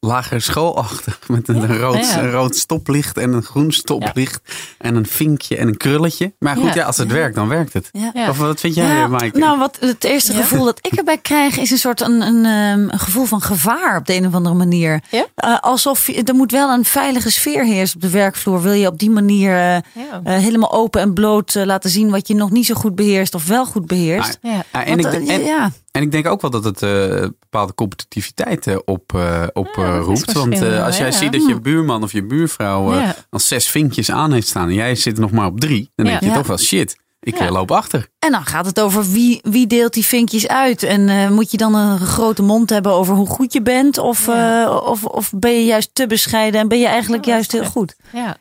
lagere 0.00 0.40
schoolachtig. 0.40 1.18
Met 1.28 1.48
een, 1.48 1.76
rood, 1.78 2.14
een 2.16 2.30
rood 2.30 2.56
stoplicht 2.56 3.18
en 3.18 3.32
een 3.32 3.42
groen 3.42 3.72
stoplicht. 3.72 4.40
En 4.78 4.94
een 4.94 5.06
vinkje 5.06 5.56
en 5.56 5.68
een 5.68 5.76
krulletje. 5.76 6.32
Maar 6.38 6.56
goed, 6.56 6.74
ja, 6.74 6.84
als 6.84 6.96
het 6.96 7.12
werkt, 7.12 7.34
dan 7.34 7.48
werkt 7.48 7.72
het. 7.72 7.90
Of 8.28 8.38
wat 8.38 8.60
vind 8.60 8.74
jij, 8.74 9.08
Mike? 9.08 9.38
Nou, 9.38 9.58
wat 9.58 9.76
het 9.80 10.04
eerste 10.04 10.32
gevoel 10.32 10.64
dat 10.64 10.78
ik 10.82 10.92
erbij 10.92 11.18
krijg, 11.18 11.58
is 11.58 11.70
een 11.70 11.78
soort 11.78 12.00
een, 12.00 12.20
een, 12.20 12.44
ehm, 12.44 12.92
een 12.92 12.98
gevoel 12.98 13.24
van 13.24 13.42
gevaar 13.42 13.96
op 13.96 14.06
de 14.06 14.14
een 14.14 14.26
of 14.26 14.34
andere 14.34 14.54
manier. 14.54 15.00
Uh, 15.12 15.58
alsof 15.60 16.06
je, 16.06 16.22
er 16.22 16.34
moet 16.34 16.50
wel 16.50 16.70
een 16.70 16.84
veilige 16.84 17.30
sfeer 17.30 17.64
heersen 17.64 17.96
op 17.96 18.02
de 18.02 18.10
werkvloer. 18.10 18.62
Wil 18.62 18.72
je 18.72 18.86
op 18.86 18.98
die 18.98 19.10
manier 19.10 19.50
uh, 19.50 19.76
uh, 19.76 19.82
helemaal 20.22 20.72
open 20.72 21.00
en 21.00 21.14
bloot 21.14 21.54
laten 21.54 21.90
zien 21.90 22.10
wat 22.10 22.28
je 22.28 22.34
nog 22.34 22.50
niet 22.50 22.66
zo 22.66 22.74
goed 22.74 22.94
beheerst 22.94 23.34
of 23.34 23.46
wel 23.46 23.66
goed 23.66 23.86
beheerst. 23.86 24.38
Ja. 24.42 24.64
en, 24.70 24.98
ik, 24.98 25.06
en, 25.06 25.72
en 25.90 26.02
ik 26.02 26.10
denk 26.10 26.26
ook 26.26 26.40
wel 26.40 26.50
dat 26.50 26.64
het 26.64 26.82
uh, 26.82 26.90
bepaalde 27.38 27.74
competitiviteit 27.74 28.66
uh, 28.66 28.76
op, 28.84 29.12
uh, 29.16 29.46
op 29.52 29.74
roept. 30.02 30.32
Want 30.32 30.62
als 30.62 30.96
jij 30.96 31.12
ziet 31.12 31.32
dat 31.32 31.46
je 31.46 31.60
buurman 31.60 32.02
of 32.02 32.12
je 32.12 32.24
buurvrouw 32.24 32.94
ja. 32.94 33.16
al 33.30 33.38
zes 33.38 33.68
vinkjes 33.68 34.10
aan 34.10 34.32
heeft 34.32 34.48
staan 34.48 34.68
en 34.68 34.74
jij 34.74 34.94
zit 34.94 35.14
er 35.14 35.20
nog 35.20 35.30
maar 35.30 35.46
op 35.46 35.60
drie, 35.60 35.90
dan 35.94 36.06
denk 36.06 36.20
je 36.20 36.32
toch 36.32 36.46
wel 36.46 36.58
shit. 36.58 36.98
Ik 37.22 37.50
loop 37.50 37.70
achter. 37.70 38.08
En 38.18 38.30
dan 38.30 38.44
gaat 38.44 38.66
het 38.66 38.80
over 38.80 39.10
wie, 39.10 39.40
wie 39.42 39.66
deelt 39.66 39.94
die 39.94 40.04
vinkjes 40.04 40.48
uit. 40.48 40.82
En 40.82 41.32
moet 41.32 41.50
je 41.50 41.56
dan 41.56 41.74
een 41.74 41.98
grote 41.98 42.42
mond 42.42 42.70
hebben 42.70 42.92
over 42.92 43.14
hoe 43.14 43.26
goed 43.26 43.52
je 43.52 43.62
bent? 43.62 43.98
Of, 43.98 44.28
of, 44.68 45.04
of 45.04 45.32
ben 45.36 45.52
je 45.52 45.64
juist 45.64 45.90
te 45.92 46.06
bescheiden 46.06 46.60
en 46.60 46.68
ben 46.68 46.78
je 46.78 46.86
eigenlijk 46.86 47.24
juist 47.24 47.52
heel 47.52 47.64
goed? 47.64 47.96
Ja. 48.12 48.36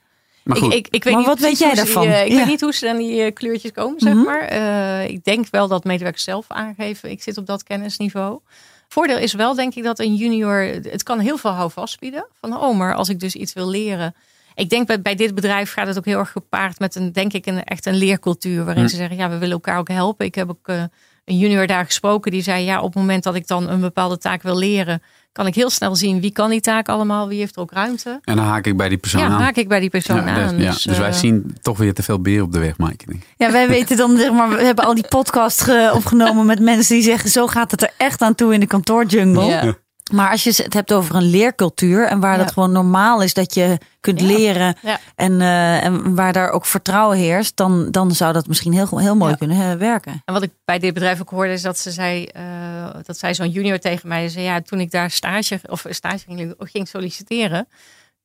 Maar, 0.50 0.58
ik, 0.58 0.74
ik, 0.74 0.88
ik 0.90 1.04
weet 1.04 1.16
niet 1.16 1.26
wat 1.26 1.40
weet 1.40 1.58
jij 1.58 1.74
daarvan? 1.74 2.04
ik 2.04 2.34
weet 2.34 2.46
niet 2.46 2.62
hoe 2.62 2.74
ze 2.74 2.90
aan 2.90 2.98
die 2.98 3.26
uh, 3.26 3.34
kleurtjes 3.34 3.72
komen, 3.72 4.00
zeg 4.00 4.14
mhm. 4.14 4.24
maar. 4.24 4.54
Uh, 4.54 5.10
ik 5.10 5.24
denk 5.24 5.48
wel 5.52 5.68
dat 5.68 5.84
medewerkers 5.84 6.24
zelf 6.24 6.46
aangeven. 6.48 7.12
Ik 7.12 7.24
zit 7.24 7.38
op 7.38 7.46
dat 7.46 7.64
kennisniveau. 7.64 8.40
Voordeel 8.88 9.18
is 9.18 9.34
wel, 9.34 9.56
denk 9.56 9.76
ik, 9.76 9.84
dat 9.84 10.00
een 10.00 10.16
junior. 10.16 10.62
Het 10.84 11.04
kan 11.04 11.20
heel 11.20 11.38
veel 11.38 11.52
houvast 11.52 12.00
bieden. 12.00 12.26
Van 12.42 12.58
oh, 12.58 12.78
maar 12.78 12.96
als 12.96 13.10
ik 13.10 13.20
dus 13.20 13.36
iets 13.36 13.54
wil 13.54 13.70
leren. 13.70 14.16
Ik 14.56 14.70
denk 14.70 14.88
bij, 14.88 15.02
bij 15.02 15.16
dit 15.16 15.36
bedrijf 15.36 15.72
gaat 15.72 15.88
het 15.88 15.98
ook 15.98 16.06
heel 16.06 16.20
erg 16.20 16.32
gepaard 16.32 16.80
met 16.80 16.96
een, 16.96 17.12
denk 17.12 17.34
ik, 17.34 17.46
een, 17.46 17.64
echt 17.64 17.86
een 17.86 17.96
leercultuur. 17.96 18.66
Waarin 18.66 18.84
mhm. 18.84 18.92
ze 18.92 18.98
zeggen, 18.98 19.18
ja, 19.18 19.30
we 19.30 19.38
willen 19.38 19.54
elkaar 19.54 19.78
ook 19.78 19.88
helpen. 19.88 20.26
Ik 20.26 20.36
heb 20.36 20.50
ook 20.50 20.68
uh, 20.68 20.84
een 21.26 21.38
junior 21.38 21.68
daar 21.68 21.86
gesproken. 21.86 22.32
Die 22.32 22.42
zei, 22.42 22.64
ja, 22.64 22.78
op 22.78 22.94
het 22.94 22.96
moment 22.96 23.24
dat 23.24 23.36
ik 23.36 23.48
dan 23.48 23.70
een 23.70 23.82
bepaalde 23.82 24.18
taak 24.18 24.42
wil 24.42 24.58
leren 24.58 25.02
kan 25.40 25.48
ik 25.48 25.56
heel 25.56 25.70
snel 25.70 25.96
zien 25.96 26.22
wie 26.22 26.32
kan 26.32 26.50
die 26.50 26.62
taak 26.62 26.90
allemaal, 26.90 27.28
wie 27.28 27.40
heeft 27.40 27.56
er 27.56 27.62
ook 27.62 27.72
ruimte. 27.72 28.20
En 28.24 28.36
dan 28.36 28.46
haak 28.46 28.66
ik 28.66 28.78
bij 28.78 28.90
die 28.90 28.98
persoon 28.98 29.22
aan. 29.22 29.32
Ja, 29.32 29.38
haak 29.38 29.56
ik 29.56 29.68
bij 29.68 29.80
die 29.80 29.90
persoon 29.90 30.30
aan. 30.30 30.58
Dus, 30.58 30.84
ja, 30.84 30.90
dus 30.90 31.00
wij 31.00 31.10
uh, 31.10 31.16
zien 31.16 31.58
toch 31.62 31.78
weer 31.78 31.94
te 31.94 32.04
veel 32.04 32.22
beer 32.22 32.42
op 32.42 32.52
de 32.52 32.60
weg, 32.60 32.78
Mike. 32.78 33.06
Ja, 33.38 33.52
wij 33.52 33.68
weten 33.78 33.98
dan, 33.98 34.18
zeg 34.18 34.32
maar, 34.32 34.50
we 34.50 34.64
hebben 34.64 34.86
al 34.86 34.94
die 34.94 35.08
podcasts 35.08 35.70
opgenomen 35.94 36.46
met 36.46 36.60
mensen 36.60 36.96
die 36.96 37.04
zeggen, 37.04 37.30
zo 37.30 37.48
gaat 37.48 37.72
het 37.72 37.82
er 37.82 37.94
echt 37.98 38.22
aan 38.22 38.36
toe 38.36 38.54
in 38.54 38.60
de 38.60 38.68
kantoorjungle. 38.68 39.78
Maar 40.10 40.32
als 40.32 40.44
je 40.44 40.54
het 40.64 40.74
hebt 40.74 40.94
over 40.94 41.16
een 41.16 41.30
leercultuur 41.30 42.08
en 42.08 42.20
waar 42.20 42.38
dat 42.38 42.52
gewoon 42.52 42.72
normaal 42.72 43.22
is 43.22 43.34
dat 43.34 43.54
je 43.54 43.78
kunt 44.00 44.22
leren 44.22 44.76
En, 45.16 45.40
uh, 45.40 45.84
en 45.84 46.16
waar 46.16 46.34
daar 46.34 46.50
ook 46.50 46.66
vertrouwen 46.66 47.18
heerst, 47.18 47.58
dan, 47.58 47.92
dan 47.92 48.12
zou 48.12 48.34
dat 48.34 48.48
misschien 48.48 48.74
heel, 48.74 49.00
heel 49.00 49.16
mooi 49.16 49.36
kunnen 49.36 49.78
werken. 49.78 50.22
En 50.26 50.34
wat 50.34 50.44
ik 50.44 50.52
bij 50.66 50.80
dit 50.80 50.94
bedrijf 50.94 51.22
ook 51.22 51.30
hoorde, 51.30 51.52
is 51.52 51.62
dat 51.62 51.78
ze 51.78 51.92
zei, 51.92 52.30
uh, 52.38 52.88
dat 53.04 53.18
zij 53.18 53.34
zo'n 53.34 53.50
junior 53.50 53.80
tegen 53.80 54.08
mij 54.08 54.30
zei, 54.30 54.44
ja, 54.46 54.62
toen 54.62 54.80
ik 54.80 54.92
daar 54.92 55.12
stage 55.12 55.60
of 55.70 55.86
stage 55.90 56.24
ging, 56.28 56.54
ging 56.58 56.88
solliciteren, 56.88 57.68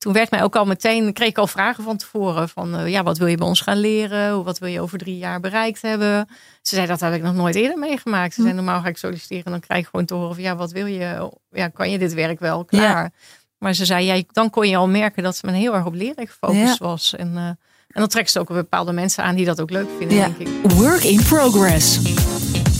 toen 0.04 0.12
werd 0.12 0.30
mij 0.30 0.42
ook 0.42 0.56
al 0.56 0.64
meteen, 0.64 1.12
kreeg 1.12 1.28
ik 1.28 1.38
al 1.38 1.46
vragen 1.46 1.84
van 1.84 1.96
tevoren 1.96 2.48
van 2.48 2.80
uh, 2.80 2.88
ja, 2.88 3.02
wat 3.02 3.18
wil 3.18 3.26
je 3.26 3.36
bij 3.36 3.46
ons 3.46 3.60
gaan 3.60 3.76
leren? 3.76 4.44
Wat 4.44 4.58
wil 4.58 4.68
je 4.68 4.80
over 4.80 4.98
drie 4.98 5.18
jaar 5.18 5.40
bereikt 5.40 5.82
hebben? 5.82 6.28
Ze 6.62 6.74
zei 6.74 6.86
dat 6.86 7.00
heb 7.00 7.14
ik 7.14 7.22
nog 7.22 7.34
nooit 7.34 7.54
eerder 7.54 7.78
meegemaakt. 7.78 8.34
Ze 8.34 8.40
zei 8.40 8.52
hm. 8.52 8.56
normaal 8.56 8.80
ga 8.80 8.88
ik 8.88 8.96
solliciteren 8.96 9.44
en 9.44 9.50
dan 9.50 9.60
krijg 9.60 9.80
ik 9.80 9.88
gewoon 9.90 10.06
te 10.06 10.14
horen 10.14 10.34
van 10.34 10.42
ja, 10.42 10.56
wat 10.56 10.72
wil 10.72 10.86
je? 10.86 11.30
Ja, 11.50 11.68
kan 11.68 11.90
je 11.90 11.98
dit 11.98 12.14
werk 12.14 12.40
wel? 12.40 12.64
Klaar. 12.64 13.12
Maar 13.58 13.74
ze 13.74 13.84
zei, 13.84 14.04
ja, 14.04 14.22
dan 14.32 14.50
kon 14.50 14.68
je 14.68 14.76
al 14.76 14.88
merken 14.88 15.22
dat 15.22 15.36
ze 15.36 15.46
me 15.46 15.52
heel 15.52 15.74
erg 15.74 15.86
op 15.86 15.94
leren 15.94 16.26
gefocust 16.26 16.78
was. 16.78 17.14
En, 17.16 17.32
uh, 17.32 17.46
en 17.46 17.56
dan 17.88 18.08
trekt 18.08 18.30
ze 18.30 18.40
ook 18.40 18.48
bepaalde 18.48 18.92
mensen 18.92 19.24
aan 19.24 19.34
die 19.34 19.44
dat 19.44 19.60
ook 19.60 19.70
leuk 19.70 19.88
vinden, 19.98 20.16
denk 20.16 20.38
ik. 20.38 20.70
Work 20.72 21.02
in 21.02 21.22
progress. 21.22 21.98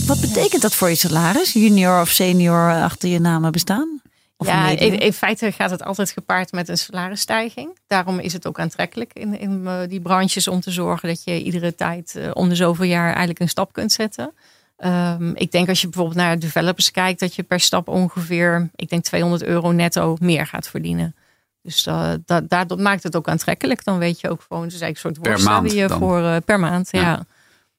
Wat 0.05 0.21
betekent 0.21 0.61
dat 0.61 0.75
voor 0.75 0.89
je 0.89 0.95
salaris? 0.95 1.53
Junior 1.53 2.01
of 2.01 2.09
senior 2.09 2.81
achter 2.81 3.09
je 3.09 3.19
namen 3.19 3.51
bestaan? 3.51 3.94
Ja, 4.37 4.69
in, 4.69 4.99
in, 4.99 5.13
feite 5.13 5.51
gaat 5.51 5.69
het 5.69 5.83
altijd 5.83 6.11
gepaard 6.11 6.51
met 6.51 6.69
een 6.69 6.77
salarisstijging. 6.77 7.77
Daarom 7.87 8.19
is 8.19 8.33
het 8.33 8.47
ook 8.47 8.59
aantrekkelijk 8.59 9.13
in, 9.13 9.39
in 9.39 9.61
uh, 9.63 9.79
die 9.87 10.01
branches 10.01 10.47
om 10.47 10.59
te 10.59 10.71
zorgen 10.71 11.09
dat 11.09 11.23
je 11.23 11.43
iedere 11.43 11.75
tijd 11.75 12.13
uh, 12.17 12.31
om 12.33 12.49
de 12.49 12.55
zoveel 12.55 12.85
jaar 12.85 13.07
eigenlijk 13.07 13.39
een 13.39 13.49
stap 13.49 13.73
kunt 13.73 13.91
zetten. 13.91 14.33
Um, 14.77 15.35
ik 15.35 15.51
denk 15.51 15.69
als 15.69 15.81
je 15.81 15.87
bijvoorbeeld 15.87 16.17
naar 16.17 16.39
developers 16.39 16.91
kijkt, 16.91 17.19
dat 17.19 17.35
je 17.35 17.43
per 17.43 17.59
stap 17.59 17.87
ongeveer, 17.87 18.69
ik 18.75 18.89
denk 18.89 19.03
200 19.03 19.43
euro 19.43 19.71
netto 19.71 20.17
meer 20.19 20.47
gaat 20.47 20.67
verdienen. 20.67 21.15
Dus 21.61 21.87
uh, 21.87 22.11
dat, 22.25 22.49
dat, 22.49 22.79
maakt 22.79 23.03
het 23.03 23.15
ook 23.15 23.27
aantrekkelijk. 23.27 23.83
Dan 23.83 23.97
weet 23.97 24.19
je 24.19 24.29
ook 24.29 24.41
gewoon, 24.47 24.63
het 24.63 24.73
is 24.73 24.81
eigenlijk 24.81 25.17
een 25.17 25.23
soort 25.23 25.45
worst 25.45 25.69
die 25.69 25.81
je 25.81 25.89
voor 25.89 26.41
per 26.41 26.59
maand. 26.59 26.87
Ja. 26.91 27.25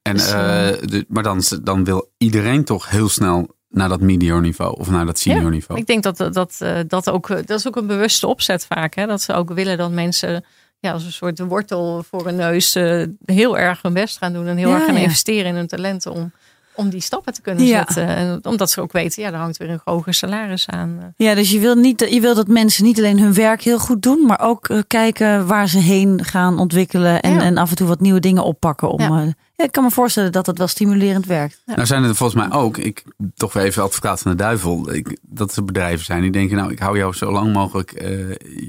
En, 0.03 0.13
dus, 0.13 0.31
de, 0.31 1.05
maar 1.09 1.23
dan, 1.23 1.43
dan 1.63 1.85
wil 1.85 2.13
iedereen 2.19 2.65
toch 2.65 2.91
heel 2.91 3.09
snel 3.09 3.56
naar 3.77 3.89
dat 3.89 4.01
medior 4.01 4.41
niveau 4.41 4.79
of 4.79 4.91
naar 4.91 5.07
dat 5.07 5.19
senior 5.19 5.51
niveau. 5.51 5.81
Ik 5.81 5.87
denk 5.87 6.03
dat 6.03 6.17
dat, 6.17 6.57
eh, 6.59 6.79
dat 6.87 7.11
ook, 7.11 7.29
dat 7.29 7.59
is 7.59 7.67
ook 7.67 7.77
een 7.77 7.87
bewuste 7.87 8.27
opzet 8.27 8.67
vaak. 8.67 8.95
Hè? 8.95 9.07
Dat 9.07 9.23
ze 9.23 9.33
ook 9.33 9.53
willen 9.53 9.79
dat 9.79 9.91
mensen 9.91 10.45
ja, 10.79 10.93
als 10.93 11.05
een 11.05 11.13
soort 11.13 11.39
wortel 11.39 12.03
voor 12.03 12.27
een 12.27 12.37
neus 12.37 12.77
uh, 12.77 13.07
heel 13.25 13.59
erg 13.59 13.83
hun 13.83 13.93
best 13.93 14.19
gaan 14.19 14.33
doen 14.33 14.47
en 14.47 14.57
heel 14.57 14.73
erg 14.73 14.85
gaan 14.85 14.97
investeren 14.97 15.47
in 15.47 15.55
hun 15.55 15.67
talenten 15.67 16.13
om, 16.13 16.33
om 16.77 16.91
die 16.91 17.01
stappen 17.01 17.33
te 17.33 17.41
kunnen 17.41 17.67
zetten. 17.67 18.07
En 18.07 18.41
omdat 18.43 18.71
ze 18.71 18.81
ook 18.81 18.93
weten, 18.93 19.23
ja, 19.23 19.31
daar 19.31 19.41
hangt 19.41 19.57
weer 19.57 19.71
een 19.71 19.81
hoger 19.85 20.15
salaris 20.15 20.67
aan. 20.67 20.97
Eh. 21.01 21.27
Ja, 21.27 21.35
dus 21.35 21.51
je 21.51 21.59
wil, 21.59 21.75
niet, 21.75 22.07
je 22.11 22.21
wil 22.21 22.35
dat 22.35 22.49
mensen 22.49 22.85
niet 22.85 22.99
alleen 22.99 23.21
hun 23.21 23.35
werk 23.35 23.63
heel 23.63 23.79
goed 23.79 24.03
doen, 24.03 24.27
maar 24.27 24.41
ook 24.41 24.83
kijken 24.87 25.47
waar 25.47 25.69
ze 25.69 25.79
heen 25.79 26.25
gaan 26.25 26.59
ontwikkelen 26.59 27.23
en, 27.23 27.41
en 27.41 27.57
af 27.57 27.71
en 27.71 27.77
toe 27.77 27.87
wat 27.87 28.01
nieuwe 28.01 28.21
dingen 28.21 28.45
oppakken 28.45 28.91
om 28.91 29.35
ja, 29.57 29.65
ik 29.65 29.73
kan 29.73 29.85
me 29.85 29.91
voorstellen 29.91 30.33
dat 30.33 30.47
het 30.47 30.59
wel 30.59 30.67
stimulerend 30.67 31.27
werkt. 31.27 31.63
Nou 31.67 31.87
zijn 31.87 32.05
er 32.05 32.15
volgens 32.15 32.49
mij 32.49 32.59
ook, 32.59 32.77
ik 32.77 33.05
toch 33.35 33.53
weer 33.53 33.65
even 33.65 33.83
advocaat 33.83 34.21
van 34.21 34.31
de 34.31 34.37
duivel, 34.37 34.93
ik, 34.95 35.19
dat 35.23 35.57
er 35.57 35.65
bedrijven 35.65 36.05
zijn 36.05 36.23
die 36.23 36.31
denken, 36.31 36.57
nou 36.57 36.73
ik 36.73 36.79
hou 36.79 36.99
jou 36.99 37.15
zo 37.15 37.33
lang 37.33 37.53
mogelijk, 37.53 38.03
uh, 38.03 38.09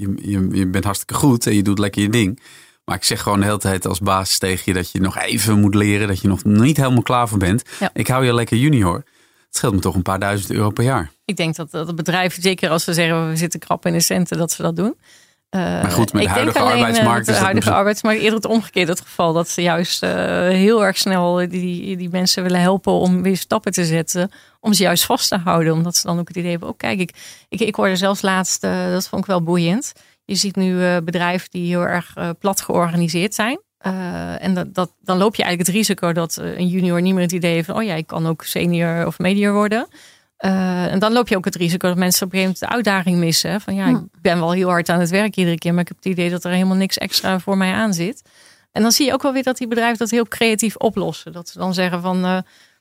je, 0.00 0.12
je, 0.16 0.48
je 0.50 0.66
bent 0.66 0.84
hartstikke 0.84 1.14
goed 1.14 1.46
en 1.46 1.54
je 1.54 1.62
doet 1.62 1.78
lekker 1.78 2.02
je 2.02 2.08
ding. 2.08 2.40
Maar 2.88 2.96
ik 2.96 3.04
zeg 3.04 3.22
gewoon 3.22 3.40
de 3.40 3.46
hele 3.46 3.58
tijd 3.58 3.86
als 3.86 4.00
baas 4.00 4.38
tegen 4.38 4.62
je 4.64 4.72
dat 4.72 4.90
je 4.90 5.00
nog 5.00 5.18
even 5.18 5.60
moet 5.60 5.74
leren, 5.74 6.08
dat 6.08 6.20
je 6.20 6.28
nog 6.28 6.44
niet 6.44 6.76
helemaal 6.76 7.02
klaar 7.02 7.28
voor 7.28 7.38
bent. 7.38 7.62
Ik 7.92 8.08
hou 8.08 8.24
je 8.24 8.34
lekker 8.34 8.56
junior. 8.56 8.94
Het 8.94 9.56
scheelt 9.56 9.74
me 9.74 9.80
toch 9.80 9.94
een 9.94 10.02
paar 10.02 10.18
duizend 10.18 10.50
euro 10.50 10.70
per 10.70 10.84
jaar. 10.84 11.10
Ik 11.24 11.36
denk 11.36 11.56
dat, 11.56 11.70
dat 11.70 11.86
het 11.86 11.96
bedrijf, 11.96 12.36
zeker 12.40 12.70
als 12.70 12.84
we 12.84 12.94
zeggen 12.94 13.28
we 13.28 13.36
zitten 13.36 13.60
krap 13.60 13.86
in 13.86 13.92
de 13.92 14.00
centen, 14.00 14.38
dat 14.38 14.52
ze 14.52 14.62
dat 14.62 14.76
doen. 14.76 14.96
Uh, 15.50 15.60
maar 15.60 15.90
goed, 15.90 16.12
met 16.12 16.22
de 16.22 16.28
huidige 16.28 16.58
arbeidsmarkt. 16.58 17.26
De 17.26 17.34
huidige 17.34 17.72
arbeidsmarkt 17.72 18.20
eerder 18.20 18.36
het 18.36 18.46
omgekeerde 18.46 18.92
het 18.92 19.00
geval. 19.00 19.32
Dat 19.32 19.48
ze 19.48 19.62
juist 19.62 20.02
uh, 20.02 20.10
heel 20.48 20.84
erg 20.84 20.98
snel 20.98 21.34
die, 21.48 21.96
die 21.96 22.10
mensen 22.10 22.42
willen 22.42 22.60
helpen 22.60 22.92
om 22.92 23.22
weer 23.22 23.36
stappen 23.36 23.72
te 23.72 23.84
zetten. 23.84 24.30
Om 24.60 24.72
ze 24.72 24.82
juist 24.82 25.04
vast 25.04 25.28
te 25.28 25.36
houden. 25.36 25.72
Omdat 25.72 25.96
ze 25.96 26.06
dan 26.06 26.18
ook 26.18 26.28
het 26.28 26.36
idee 26.36 26.50
hebben. 26.50 26.68
Oh, 26.68 26.76
kijk, 26.76 27.00
ik, 27.00 27.14
ik, 27.48 27.60
ik 27.60 27.74
hoorde 27.74 27.96
zelfs 27.96 28.22
laatst, 28.22 28.64
uh, 28.64 28.90
dat 28.90 29.08
vond 29.08 29.22
ik 29.22 29.28
wel 29.28 29.42
boeiend. 29.42 29.92
Je 30.28 30.34
ziet 30.34 30.56
nu 30.56 31.00
bedrijven 31.00 31.50
die 31.50 31.66
heel 31.66 31.86
erg 31.86 32.14
plat 32.38 32.60
georganiseerd 32.60 33.34
zijn. 33.34 33.60
en 34.38 34.54
dat, 34.54 34.74
dat, 34.74 34.92
dan 35.00 35.18
loop 35.18 35.34
je 35.34 35.42
eigenlijk 35.42 35.70
het 35.70 35.76
risico 35.76 36.12
dat 36.12 36.36
een 36.36 36.68
junior 36.68 37.02
niet 37.02 37.14
meer 37.14 37.22
het 37.22 37.32
idee 37.32 37.52
heeft 37.52 37.66
van, 37.66 37.76
oh 37.76 37.82
ja, 37.82 37.94
ik 37.94 38.06
kan 38.06 38.26
ook 38.26 38.44
senior 38.44 39.06
of 39.06 39.18
medior 39.18 39.52
worden. 39.52 39.88
Uh, 40.44 40.92
en 40.92 40.98
dan 40.98 41.12
loop 41.12 41.28
je 41.28 41.36
ook 41.36 41.44
het 41.44 41.54
risico 41.54 41.88
dat 41.88 41.96
mensen 41.96 42.26
op 42.26 42.32
een 42.32 42.38
gegeven 42.38 42.58
moment 42.60 42.84
de 42.84 42.90
uitdaging 42.90 43.18
missen. 43.18 43.60
Van 43.60 43.74
ja, 43.74 43.86
ik 43.86 43.94
hmm. 43.94 44.10
ben 44.20 44.38
wel 44.38 44.52
heel 44.52 44.68
hard 44.68 44.88
aan 44.88 45.00
het 45.00 45.10
werk 45.10 45.36
iedere 45.36 45.58
keer, 45.58 45.72
maar 45.72 45.82
ik 45.82 45.88
heb 45.88 45.96
het 45.96 46.06
idee 46.06 46.30
dat 46.30 46.44
er 46.44 46.50
helemaal 46.50 46.76
niks 46.76 46.98
extra 46.98 47.38
voor 47.38 47.56
mij 47.56 47.72
aan 47.72 47.94
zit. 47.94 48.22
En 48.72 48.82
dan 48.82 48.92
zie 48.92 49.06
je 49.06 49.12
ook 49.12 49.22
wel 49.22 49.32
weer 49.32 49.42
dat 49.42 49.56
die 49.56 49.68
bedrijven 49.68 49.98
dat 49.98 50.10
heel 50.10 50.28
creatief 50.28 50.76
oplossen. 50.76 51.32
Dat 51.32 51.48
ze 51.48 51.58
dan 51.58 51.74
zeggen 51.74 52.00
van 52.00 52.24
uh, 52.24 52.38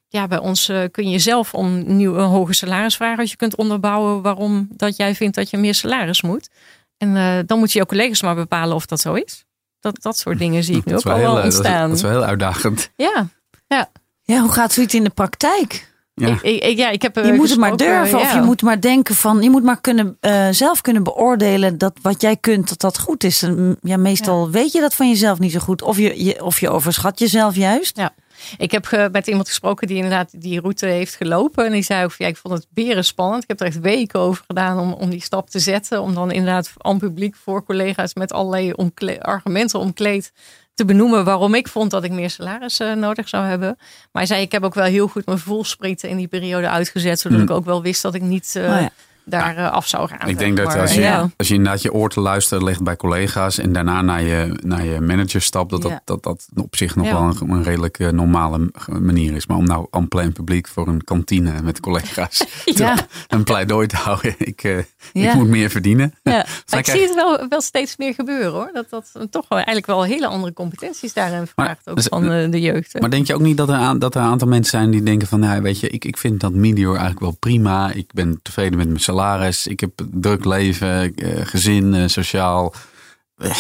ja, 0.08 0.28
bij 0.28 0.38
ons 0.38 0.72
kun 0.92 1.10
je 1.10 1.20
zelf 1.20 1.54
om 1.54 1.96
nieuw, 1.96 2.16
een 2.16 2.30
hoger 2.30 2.54
salaris 2.54 2.96
vragen 2.96 3.20
als 3.20 3.30
je 3.30 3.38
kunt 3.38 3.56
onderbouwen 3.56 4.22
waarom 4.22 4.68
dat 4.72 4.98
jij 4.98 5.16
vindt 5.16 5.36
dat 5.36 5.50
je 5.50 5.58
meer 5.58 5.76
salaris 5.76 6.22
moet. 6.22 6.50
En 6.98 7.44
dan 7.46 7.60
moet 7.60 7.72
je 7.72 7.80
je 7.80 7.86
collega's 7.86 8.22
maar 8.22 8.36
bepalen 8.36 8.76
of 8.76 8.86
dat 8.86 9.00
zo 9.00 9.14
is. 9.14 9.46
Dat, 9.80 10.02
dat 10.02 10.18
soort 10.18 10.38
dingen 10.38 10.64
zie 10.64 10.78
ik 10.78 10.86
nu 10.86 10.96
ook 10.96 11.06
al 11.06 11.18
wel 11.18 11.44
ontstaan. 11.44 11.90
Dat 11.90 11.98
is, 11.98 12.02
dat 12.02 12.12
is 12.12 12.12
wel 12.12 12.12
heel 12.12 12.30
uitdagend. 12.30 12.90
Ja, 12.96 13.28
ja. 13.68 13.90
Ja, 14.24 14.42
hoe 14.42 14.52
gaat 14.52 14.74
zoiets 14.74 14.94
in 14.94 15.04
de 15.04 15.10
praktijk? 15.10 15.96
Ja. 16.14 16.28
Ik, 16.42 16.64
ik, 16.64 16.78
ja, 16.78 16.90
ik 16.90 17.02
heb 17.02 17.16
je 17.16 17.34
moet 17.34 17.50
het 17.50 17.60
maar 17.60 17.78
durven 17.78 18.20
of 18.20 18.34
je 18.34 18.42
moet 18.42 18.62
maar 18.62 18.82
denken 18.82 19.16
van 19.16 19.42
je 19.42 19.50
moet 19.50 19.64
maar 19.64 19.82
kunnen 19.82 20.18
uh, 20.22 20.48
zelf 20.52 20.82
kunnen 20.82 21.04
beoordelen 21.04 21.78
dat 21.78 21.94
wat 22.02 22.22
jij 22.22 22.36
kunt 22.36 22.70
dat 22.70 22.80
dat 22.80 23.00
goed 23.00 23.24
is. 23.24 23.42
En, 23.42 23.78
ja, 23.82 23.98
meestal 23.98 24.50
weet 24.50 24.72
je 24.72 24.80
dat 24.80 24.96
van 24.96 25.10
jezelf 25.10 25.40
niet 25.40 25.52
zo 25.52 25.60
goed 25.60 25.82
of 25.82 25.98
je, 25.98 26.24
je, 26.24 26.44
of 26.44 26.60
je 26.60 26.70
overschat 26.70 27.20
jezelf 27.20 27.56
juist. 27.56 27.98
Ja. 27.98 28.14
Ik 28.58 28.72
heb 28.72 29.10
met 29.12 29.28
iemand 29.28 29.48
gesproken 29.48 29.88
die 29.88 29.96
inderdaad 29.96 30.42
die 30.42 30.62
route 30.62 30.86
heeft 30.86 31.16
gelopen. 31.16 31.66
En 31.66 31.72
die 31.72 31.84
zei 31.84 32.04
ook, 32.04 32.14
ja, 32.18 32.28
ik 32.28 32.38
vond 32.38 32.54
het 32.54 32.68
beren 32.70 33.06
spannend. 33.06 33.44
Ik 33.44 33.50
heb 33.50 33.60
er 33.60 33.66
echt 33.66 33.80
weken 33.80 34.20
over 34.20 34.44
gedaan 34.48 34.80
om, 34.80 34.94
om 34.94 35.10
die 35.10 35.22
stap 35.22 35.50
te 35.50 35.60
zetten. 35.60 36.02
Om 36.02 36.14
dan 36.14 36.32
inderdaad 36.32 36.74
aan 36.78 36.98
publiek 36.98 37.36
voor 37.36 37.64
collega's 37.64 38.14
met 38.14 38.32
allerlei 38.32 38.74
argumenten 39.20 39.80
omkleed 39.80 40.32
te 40.74 40.86
benoemen 40.86 41.26
waarom 41.26 41.56
ik 41.56 41.68
vond 41.68 41.92
dat 41.92 42.04
ik 42.04 42.12
meer 42.12 42.30
salaris 42.30 42.80
uh, 42.80 42.94
nodig 42.94 43.30
zou 43.30 43.46
hebben. 43.46 43.76
Maar 43.78 44.08
hij 44.12 44.26
zei, 44.26 44.42
ik 44.42 44.52
heb 44.52 44.64
ook 44.64 44.74
wel 44.74 44.86
heel 44.86 45.08
goed 45.08 45.26
mijn 45.26 45.40
voelsprieten 45.40 46.10
in 46.10 46.18
die 46.18 46.28
periode 46.28 46.70
uitgezet. 46.70 47.20
Zodat 47.20 47.40
hmm. 47.40 47.48
ik 47.48 47.54
ook 47.56 47.66
wel 47.66 47.82
wist 47.82 48.02
dat 48.02 48.14
ik 48.14 48.22
niet 48.22 48.54
uh, 48.58 48.64
oh 48.64 48.70
ja 48.70 48.92
daar 49.28 49.58
uh, 49.58 49.72
af 49.72 49.88
zou 49.88 50.08
gaan. 50.08 50.30
Ik 50.30 50.38
denk 50.38 50.58
dat 50.58 50.76
als 50.76 50.94
je, 50.94 51.30
als 51.38 51.48
je 51.48 51.54
inderdaad 51.54 51.82
je 51.82 51.94
oor 51.94 52.10
te 52.10 52.20
luisteren 52.20 52.64
legt 52.64 52.84
bij 52.84 52.96
collega's 52.96 53.58
en 53.58 53.74
daarna 53.74 54.02
naar 54.02 54.24
je, 54.24 54.60
naar 54.64 54.86
je 54.86 55.02
manager 55.02 55.42
stapt, 55.42 55.70
dat, 55.70 55.82
dat, 55.82 56.02
dat, 56.04 56.24
dat 56.24 56.48
op 56.56 56.76
zich 56.76 56.96
nog 56.96 57.12
wel 57.12 57.22
een, 57.22 57.50
een 57.50 57.64
redelijk 57.64 58.00
uh, 58.00 58.10
normale 58.10 58.72
manier 59.00 59.34
is. 59.34 59.48
Maar 59.48 59.58
om 59.58 59.66
nou 59.66 59.88
aan 59.90 60.08
plein 60.08 60.34
publiek 60.34 60.68
voor 60.68 60.88
een 60.88 61.04
kantine 61.04 61.62
met 61.62 61.80
collega's 61.80 62.46
een 63.28 63.44
pleidooi 63.44 63.88
te 63.88 63.96
houden, 63.96 64.36
ik, 64.54 64.64
uh, 64.64 64.78
ik 65.14 65.34
moet 65.34 65.48
meer 65.48 65.70
verdienen. 65.70 66.14
Ja. 66.24 66.46
ik 66.78 66.86
zie 66.86 67.02
het 67.02 67.16
wel, 67.16 67.48
wel 67.50 67.62
steeds 67.62 67.98
meer 67.98 68.14
gebeuren 68.14 68.52
hoor. 68.52 68.70
Dat 68.74 68.90
dat 68.90 69.12
toch 69.30 69.46
wel 69.48 69.58
eigenlijk 69.58 69.88
wel 69.88 70.04
hele 70.04 70.28
andere 70.28 70.54
competenties 70.54 71.14
daarin 71.14 71.48
vraagt, 71.48 71.90
ook 71.90 71.96
dus, 71.96 72.06
van 72.06 72.52
de 72.52 72.62
jeugd. 72.62 73.00
Maar 73.00 73.10
denk 73.10 73.28
je 73.28 73.34
ook 73.34 73.42
niet 73.42 73.58
dat 73.58 73.70
er, 73.70 74.00
dat 74.00 74.16
er 74.16 74.22
een 74.22 74.28
aantal 74.28 74.48
mensen 74.48 74.80
zijn 74.80 74.92
die 74.92 75.04
denken 75.04 75.28
van, 75.28 75.40
nou 75.40 75.62
weet 75.62 75.80
je, 75.80 75.90
ik, 75.90 76.06
ik 76.06 76.18
vind 76.18 76.40
dat 76.40 76.54
Meteor 76.54 76.92
eigenlijk 76.92 77.20
wel 77.20 77.36
prima. 77.40 77.92
Ik 77.92 78.14
ben 78.14 78.40
tevreden 78.42 78.78
met 78.78 78.88
mijn 78.88 79.00
salaris 79.00 79.16
salaris, 79.18 79.68
ik 79.68 79.80
heb 79.80 79.92
druk 80.12 80.46
leven, 80.46 81.16
eh, 81.16 81.46
gezin, 81.46 81.94
eh, 81.94 82.08
sociaal. 82.08 82.74
Eh, 83.36 83.58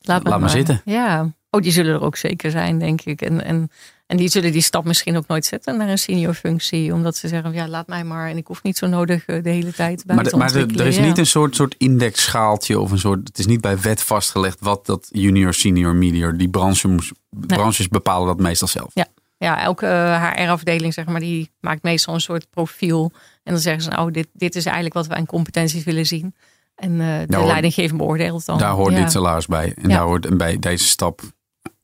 laat, 0.00 0.26
laat 0.26 0.40
maar, 0.40 0.50
zitten. 0.50 0.82
Ja, 0.84 1.32
oh, 1.50 1.62
die 1.62 1.72
zullen 1.72 1.94
er 1.94 2.02
ook 2.02 2.16
zeker 2.16 2.50
zijn, 2.50 2.78
denk 2.78 3.00
ik. 3.00 3.22
En, 3.22 3.44
en, 3.44 3.70
en 4.06 4.16
die 4.16 4.28
zullen 4.28 4.52
die 4.52 4.62
stap 4.62 4.84
misschien 4.84 5.16
ook 5.16 5.26
nooit 5.26 5.44
zetten 5.46 5.76
naar 5.76 5.88
een 5.88 5.98
senior 5.98 6.34
functie. 6.34 6.92
Omdat 6.92 7.16
ze 7.16 7.28
zeggen, 7.28 7.52
ja, 7.52 7.68
laat 7.68 7.86
mij 7.86 8.04
maar. 8.04 8.28
En 8.28 8.36
ik 8.36 8.46
hoef 8.46 8.62
niet 8.62 8.76
zo 8.76 8.86
nodig 8.86 9.24
de 9.24 9.40
hele 9.42 9.72
tijd 9.72 10.04
bij 10.06 10.16
maar, 10.16 10.36
maar 10.36 10.54
er 10.54 10.86
is 10.86 10.98
niet 10.98 11.18
een 11.18 11.26
soort, 11.26 11.56
soort 11.56 11.74
indexschaaltje 11.78 12.80
of 12.80 12.90
een 12.90 12.98
soort... 12.98 13.28
Het 13.28 13.38
is 13.38 13.46
niet 13.46 13.60
bij 13.60 13.80
wet 13.80 14.02
vastgelegd 14.02 14.60
wat 14.60 14.86
dat 14.86 15.08
junior, 15.12 15.54
senior, 15.54 15.94
medior... 15.94 16.36
Die 16.36 16.48
branche, 16.48 16.98
branches 17.30 17.88
bepalen 17.88 18.26
dat 18.26 18.38
meestal 18.38 18.68
zelf. 18.68 18.90
Ja, 18.94 19.06
ja, 19.38 19.62
elke 19.62 19.86
HR-afdeling 19.86 20.94
zeg 20.94 21.06
maar, 21.06 21.20
die 21.20 21.50
maakt 21.60 21.82
meestal 21.82 22.14
een 22.14 22.20
soort 22.20 22.50
profiel. 22.50 23.12
En 23.42 23.52
dan 23.52 23.62
zeggen 23.62 23.82
ze, 23.82 23.90
nou, 23.90 24.10
dit, 24.10 24.28
dit 24.32 24.56
is 24.56 24.64
eigenlijk 24.64 24.94
wat 24.94 25.06
we 25.06 25.14
aan 25.14 25.26
competenties 25.26 25.84
willen 25.84 26.06
zien. 26.06 26.34
En 26.74 26.92
uh, 26.92 27.18
de 27.18 27.26
nou, 27.26 27.46
leidinggevende 27.46 28.04
beoordeelt 28.04 28.46
dan. 28.46 28.58
Daar 28.58 28.72
hoort 28.72 28.94
dit 28.94 29.12
salaris 29.12 29.46
bij. 29.46 29.74
En 29.82 29.88
daar 29.88 30.02
hoort 30.02 30.36
bij 30.36 30.58
deze 30.58 30.84
stap. 30.84 31.20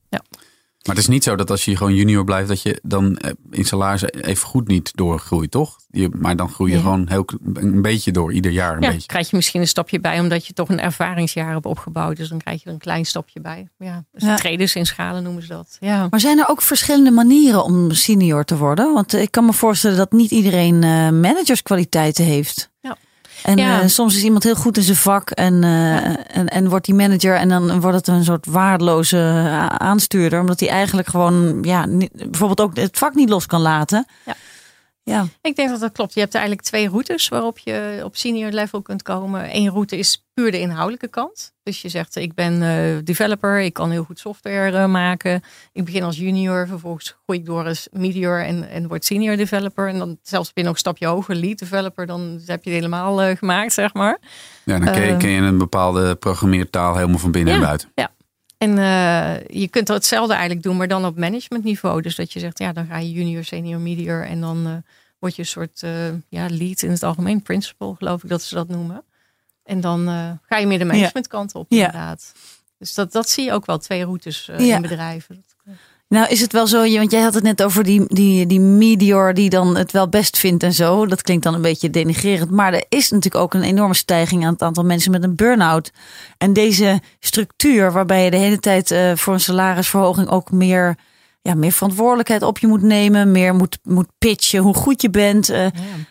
Ja. 0.09 0.21
Maar 0.85 0.95
het 0.95 1.05
is 1.05 1.11
niet 1.11 1.25
zo 1.25 1.37
dat 1.37 1.51
als 1.51 1.65
je 1.65 1.77
gewoon 1.77 1.95
junior 1.95 2.25
blijft, 2.25 2.49
dat 2.49 2.63
je 2.63 2.81
dan 2.83 3.17
eh, 3.17 3.31
in 3.51 3.65
salaris 3.65 4.03
even 4.13 4.47
goed 4.47 4.69
niet 4.69 4.91
doorgroeit, 4.95 5.51
toch? 5.51 5.77
Je, 5.91 6.09
maar 6.09 6.37
dan 6.37 6.51
groei 6.51 6.73
je 6.73 6.79
gewoon 6.79 7.09
heel, 7.09 7.25
een 7.55 7.83
beetje 7.83 8.13
door, 8.13 8.33
ieder 8.33 8.51
jaar 8.51 8.77
een 8.77 8.83
ja, 8.83 8.91
beetje. 8.91 9.07
krijg 9.07 9.31
je 9.31 9.37
misschien 9.37 9.61
een 9.61 9.69
stapje 9.69 10.01
bij, 10.01 10.21
omdat 10.21 10.47
je 10.47 10.53
toch 10.53 10.69
een 10.69 10.81
ervaringsjaar 10.81 11.53
hebt 11.53 11.67
opgebouwd. 11.67 12.17
Dus 12.17 12.29
dan 12.29 12.39
krijg 12.39 12.63
je 12.63 12.67
er 12.67 12.73
een 12.73 12.79
klein 12.79 13.05
stapje 13.05 13.41
bij. 13.41 13.69
Ja, 13.79 14.05
dus 14.13 14.23
ja. 14.23 14.37
traders 14.37 14.75
in 14.75 14.87
schalen 14.87 15.23
noemen 15.23 15.43
ze 15.43 15.49
dat. 15.49 15.77
Ja. 15.81 16.07
Maar 16.11 16.21
zijn 16.21 16.39
er 16.39 16.49
ook 16.49 16.63
verschillende 16.63 17.11
manieren 17.11 17.65
om 17.65 17.91
senior 17.91 18.45
te 18.45 18.57
worden? 18.57 18.93
Want 18.93 19.13
ik 19.13 19.31
kan 19.31 19.45
me 19.45 19.53
voorstellen 19.53 19.97
dat 19.97 20.13
niet 20.13 20.31
iedereen 20.31 20.75
uh, 20.75 21.11
managerskwaliteiten 21.11 22.25
heeft. 22.25 22.73
En 23.45 23.57
ja. 23.57 23.83
uh, 23.83 23.89
soms 23.89 24.17
is 24.17 24.23
iemand 24.23 24.43
heel 24.43 24.55
goed 24.55 24.77
in 24.77 24.83
zijn 24.83 24.97
vak 24.97 25.31
en, 25.31 25.63
uh, 25.63 26.07
en, 26.37 26.49
en 26.49 26.69
wordt 26.69 26.85
die 26.85 26.95
manager 26.95 27.37
en 27.37 27.49
dan 27.49 27.81
wordt 27.81 27.97
het 27.97 28.07
een 28.07 28.25
soort 28.25 28.47
waardeloze 28.47 29.19
aanstuurder. 29.79 30.41
Omdat 30.41 30.61
hij 30.61 30.69
eigenlijk 30.69 31.09
gewoon 31.09 31.59
ja, 31.63 31.87
niet, 31.87 32.11
bijvoorbeeld 32.13 32.61
ook 32.61 32.77
het 32.77 32.99
vak 32.99 33.15
niet 33.15 33.29
los 33.29 33.47
kan 33.47 33.61
laten. 33.61 34.07
Ja. 34.25 34.35
Ja. 35.05 35.27
Ik 35.41 35.57
denk 35.57 35.69
dat 35.69 35.81
dat 35.81 35.93
klopt. 35.93 36.15
Je 36.15 36.21
hebt 36.21 36.35
eigenlijk 36.35 36.67
twee 36.67 36.89
routes 36.89 37.29
waarop 37.29 37.59
je 37.59 38.01
op 38.05 38.17
senior 38.17 38.51
level 38.51 38.83
kunt 38.83 39.03
komen. 39.03 39.57
Eén 39.57 39.71
route 39.71 39.97
is 39.97 40.27
puur 40.35 40.51
de 40.51 40.61
inhoudelijke 40.61 41.09
kant. 41.09 41.53
Dus 41.63 41.83
je 41.83 41.89
zegt, 41.89 42.17
ik 42.17 42.35
ben 42.35 42.63
uh, 42.63 42.99
developer, 43.05 43.61
ik 43.61 43.73
kan 43.73 43.91
heel 43.91 44.05
goed 44.05 44.19
software 44.19 44.79
uh, 44.79 44.87
maken. 44.87 45.43
Ik 45.73 45.85
begin 45.85 46.03
als 46.03 46.17
junior, 46.17 46.67
vervolgens 46.67 47.17
groei 47.25 47.39
ik 47.39 47.47
door 47.47 47.65
als 47.65 47.89
medior 47.91 48.45
en, 48.45 48.69
en 48.69 48.89
word 48.89 49.05
senior 49.05 49.37
developer. 49.37 49.89
En 49.89 49.99
dan 49.99 50.19
zelfs 50.23 50.53
ben 50.53 50.63
je 50.63 50.69
nog 50.69 50.73
een 50.73 50.85
stapje 50.85 51.07
hoger, 51.07 51.35
lead 51.35 51.59
developer, 51.59 52.07
dan 52.07 52.21
heb 52.47 52.65
je 52.65 52.71
het 52.71 52.79
helemaal 52.81 53.25
uh, 53.25 53.37
gemaakt, 53.37 53.73
zeg 53.73 53.95
maar. 53.95 54.19
Ja, 54.65 54.79
dan 54.79 54.93
ken 54.93 55.07
je, 55.07 55.17
ken 55.17 55.31
je 55.31 55.41
een 55.41 55.59
bepaalde 55.59 56.15
programmeertaal 56.15 56.97
helemaal 56.97 57.19
van 57.19 57.31
binnen 57.31 57.53
ja, 57.53 57.59
en 57.59 57.67
buiten. 57.67 57.91
Ja, 57.95 58.11
en 58.65 58.79
uh, 58.79 59.61
je 59.63 59.69
kunt 59.69 59.89
hetzelfde 59.89 60.33
eigenlijk 60.33 60.63
doen, 60.63 60.77
maar 60.77 60.89
dan 60.89 61.05
op 61.05 61.19
managementniveau. 61.19 62.03
Dus 62.03 62.17
dat 62.17 62.33
je 62.33 62.41
zegt, 62.41 62.59
ja, 62.59 62.73
dan 62.73 62.87
ga 62.87 62.99
je 62.99 63.13
junior, 63.13 63.45
senior, 63.45 63.81
medior 63.81 64.25
en 64.25 64.41
dan 64.41 64.67
uh, 64.67 64.77
word 65.19 65.37
je 65.37 65.43
een 65.43 65.49
soort 65.49 65.83
uh, 65.83 66.09
ja, 66.29 66.49
lead 66.49 66.83
in 66.83 66.91
het 66.91 67.03
algemeen, 67.03 67.43
principal 67.43 67.95
geloof 67.95 68.23
ik 68.23 68.29
dat 68.29 68.43
ze 68.43 68.55
dat 68.55 68.69
noemen. 68.69 69.03
En 69.63 69.81
dan 69.81 70.07
ga 70.49 70.57
je 70.57 70.67
meer 70.67 70.79
de 70.79 70.85
managementkant 70.85 71.55
op, 71.55 71.71
inderdaad. 71.71 72.33
Dus 72.79 72.95
dat, 72.95 73.13
dat 73.13 73.29
zie 73.29 73.45
je 73.45 73.53
ook 73.53 73.67
wel, 73.67 73.79
twee 73.79 74.05
routes 74.05 74.49
in 74.49 74.83
bedrijven. 74.83 75.45
Nou, 76.09 76.29
is 76.29 76.41
het 76.41 76.53
wel 76.53 76.67
zo, 76.67 76.91
want 76.91 77.11
jij 77.11 77.21
had 77.21 77.35
het 77.35 77.43
net 77.43 77.63
over 77.63 77.85
die, 77.85 78.05
die, 78.07 78.47
die 78.47 78.61
meteor 78.61 79.35
die 79.35 79.51
dan 79.51 79.77
het 79.77 79.93
wel 79.93 80.09
best 80.09 80.39
vindt 80.39 80.63
en 80.63 80.73
zo. 80.73 81.07
Dat 81.07 81.23
klinkt 81.23 81.45
dan 81.45 81.55
een 81.55 81.63
beetje 81.63 81.91
denigrerend. 81.91 82.51
Maar 82.51 82.73
er 82.73 82.85
is 82.89 83.11
natuurlijk 83.11 83.45
ook 83.45 83.55
een 83.55 83.63
enorme 83.63 83.95
stijging 83.95 84.45
aan 84.45 84.53
het 84.53 84.63
aantal 84.63 84.85
mensen 84.85 85.11
met 85.11 85.23
een 85.23 85.35
burn-out. 85.35 85.91
En 86.39 86.53
deze 86.53 87.01
structuur, 87.21 87.93
waarbij 87.93 88.25
je 88.25 88.31
de 88.31 88.37
hele 88.37 88.59
tijd 88.59 88.91
uh, 88.91 89.13
voor 89.15 89.33
een 89.35 89.41
salarisverhoging 89.41 90.29
ook 90.29 90.51
meer 90.51 90.97
ja, 91.49 91.55
meer 91.55 91.73
verantwoordelijkheid 91.73 92.43
op 92.43 92.59
je 92.59 92.67
moet 92.67 92.83
nemen, 92.83 93.31
meer 93.31 93.55
moet, 93.55 93.79
moet 93.83 94.09
pitchen 94.19 94.61
hoe 94.61 94.75
goed 94.75 95.03
je 95.03 95.11
bent. 95.11 95.51
Uh, 95.51 95.67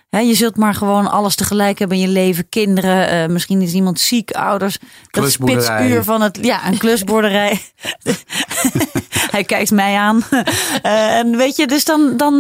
ja. 0.10 0.20
je 0.20 0.34
zult 0.34 0.58
maar 0.58 0.74
gewoon 0.74 1.12
alles 1.12 1.36
tegelijk 1.36 1.80
hebben 1.80 1.98
in 1.98 2.04
je 2.04 2.10
leven. 2.10 2.50
Kinderen, 2.50 3.14
uh, 3.14 3.34
misschien 3.34 3.62
is 3.62 3.74
iemand 3.74 4.00
ziek, 4.00 4.32
ouders. 4.32 4.78
Dat 5.10 5.32
spitsuur 5.32 6.04
van 6.04 6.22
het, 6.22 6.40
ja, 6.42 6.68
een 6.68 6.78
klusboerderij. 6.78 7.62
Hij 9.32 9.44
kijkt 9.44 9.72
mij 9.72 9.98
aan. 9.98 10.24
Uh, 10.32 11.18
en 11.20 11.38
weet 11.38 11.56
je, 11.56 11.68
dus 11.68 11.86
dan, 11.86 12.18
dan 12.18 12.40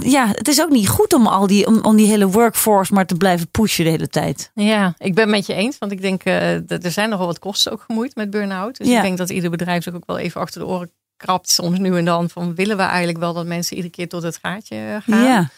ja, 0.00 0.26
het 0.26 0.48
is 0.48 0.62
ook 0.62 0.70
niet 0.70 0.88
goed 0.88 1.12
om 1.12 1.26
al 1.26 1.46
die, 1.46 1.66
om, 1.66 1.78
om 1.82 1.96
die 1.96 2.06
hele 2.06 2.26
workforce 2.26 2.94
maar 2.94 3.06
te 3.06 3.16
blijven 3.16 3.50
pushen 3.50 3.84
de 3.84 3.90
hele 3.90 4.08
tijd. 4.08 4.50
Ja, 4.54 4.94
ik 4.98 5.14
ben 5.14 5.30
met 5.30 5.46
je 5.46 5.54
eens, 5.54 5.78
want 5.78 5.92
ik 5.92 6.00
denk 6.00 6.24
dat 6.68 6.84
er 6.84 6.90
zijn 6.90 7.08
nogal 7.08 7.26
wat 7.26 7.38
kosten 7.38 7.72
ook 7.72 7.82
gemoeid 7.86 8.14
met 8.14 8.30
burn-out. 8.30 8.78
Dus 8.78 8.88
ja. 8.88 8.96
ik 8.96 9.02
denk 9.02 9.18
dat 9.18 9.30
ieder 9.30 9.50
bedrijf 9.50 9.82
zich 9.82 9.94
ook 9.94 10.06
wel 10.06 10.18
even 10.18 10.40
achter 10.40 10.60
de 10.60 10.66
oren 10.66 10.90
krapt 11.16 11.50
soms 11.50 11.78
nu 11.78 11.96
en 11.96 12.04
dan 12.04 12.30
van 12.30 12.54
willen 12.54 12.76
we 12.76 12.82
eigenlijk 12.82 13.18
wel 13.18 13.32
dat 13.32 13.46
mensen 13.46 13.76
iedere 13.76 13.94
keer 13.94 14.08
tot 14.08 14.22
het 14.22 14.38
gaatje 14.42 14.98
gaan. 15.02 15.24
Ja. 15.24 15.50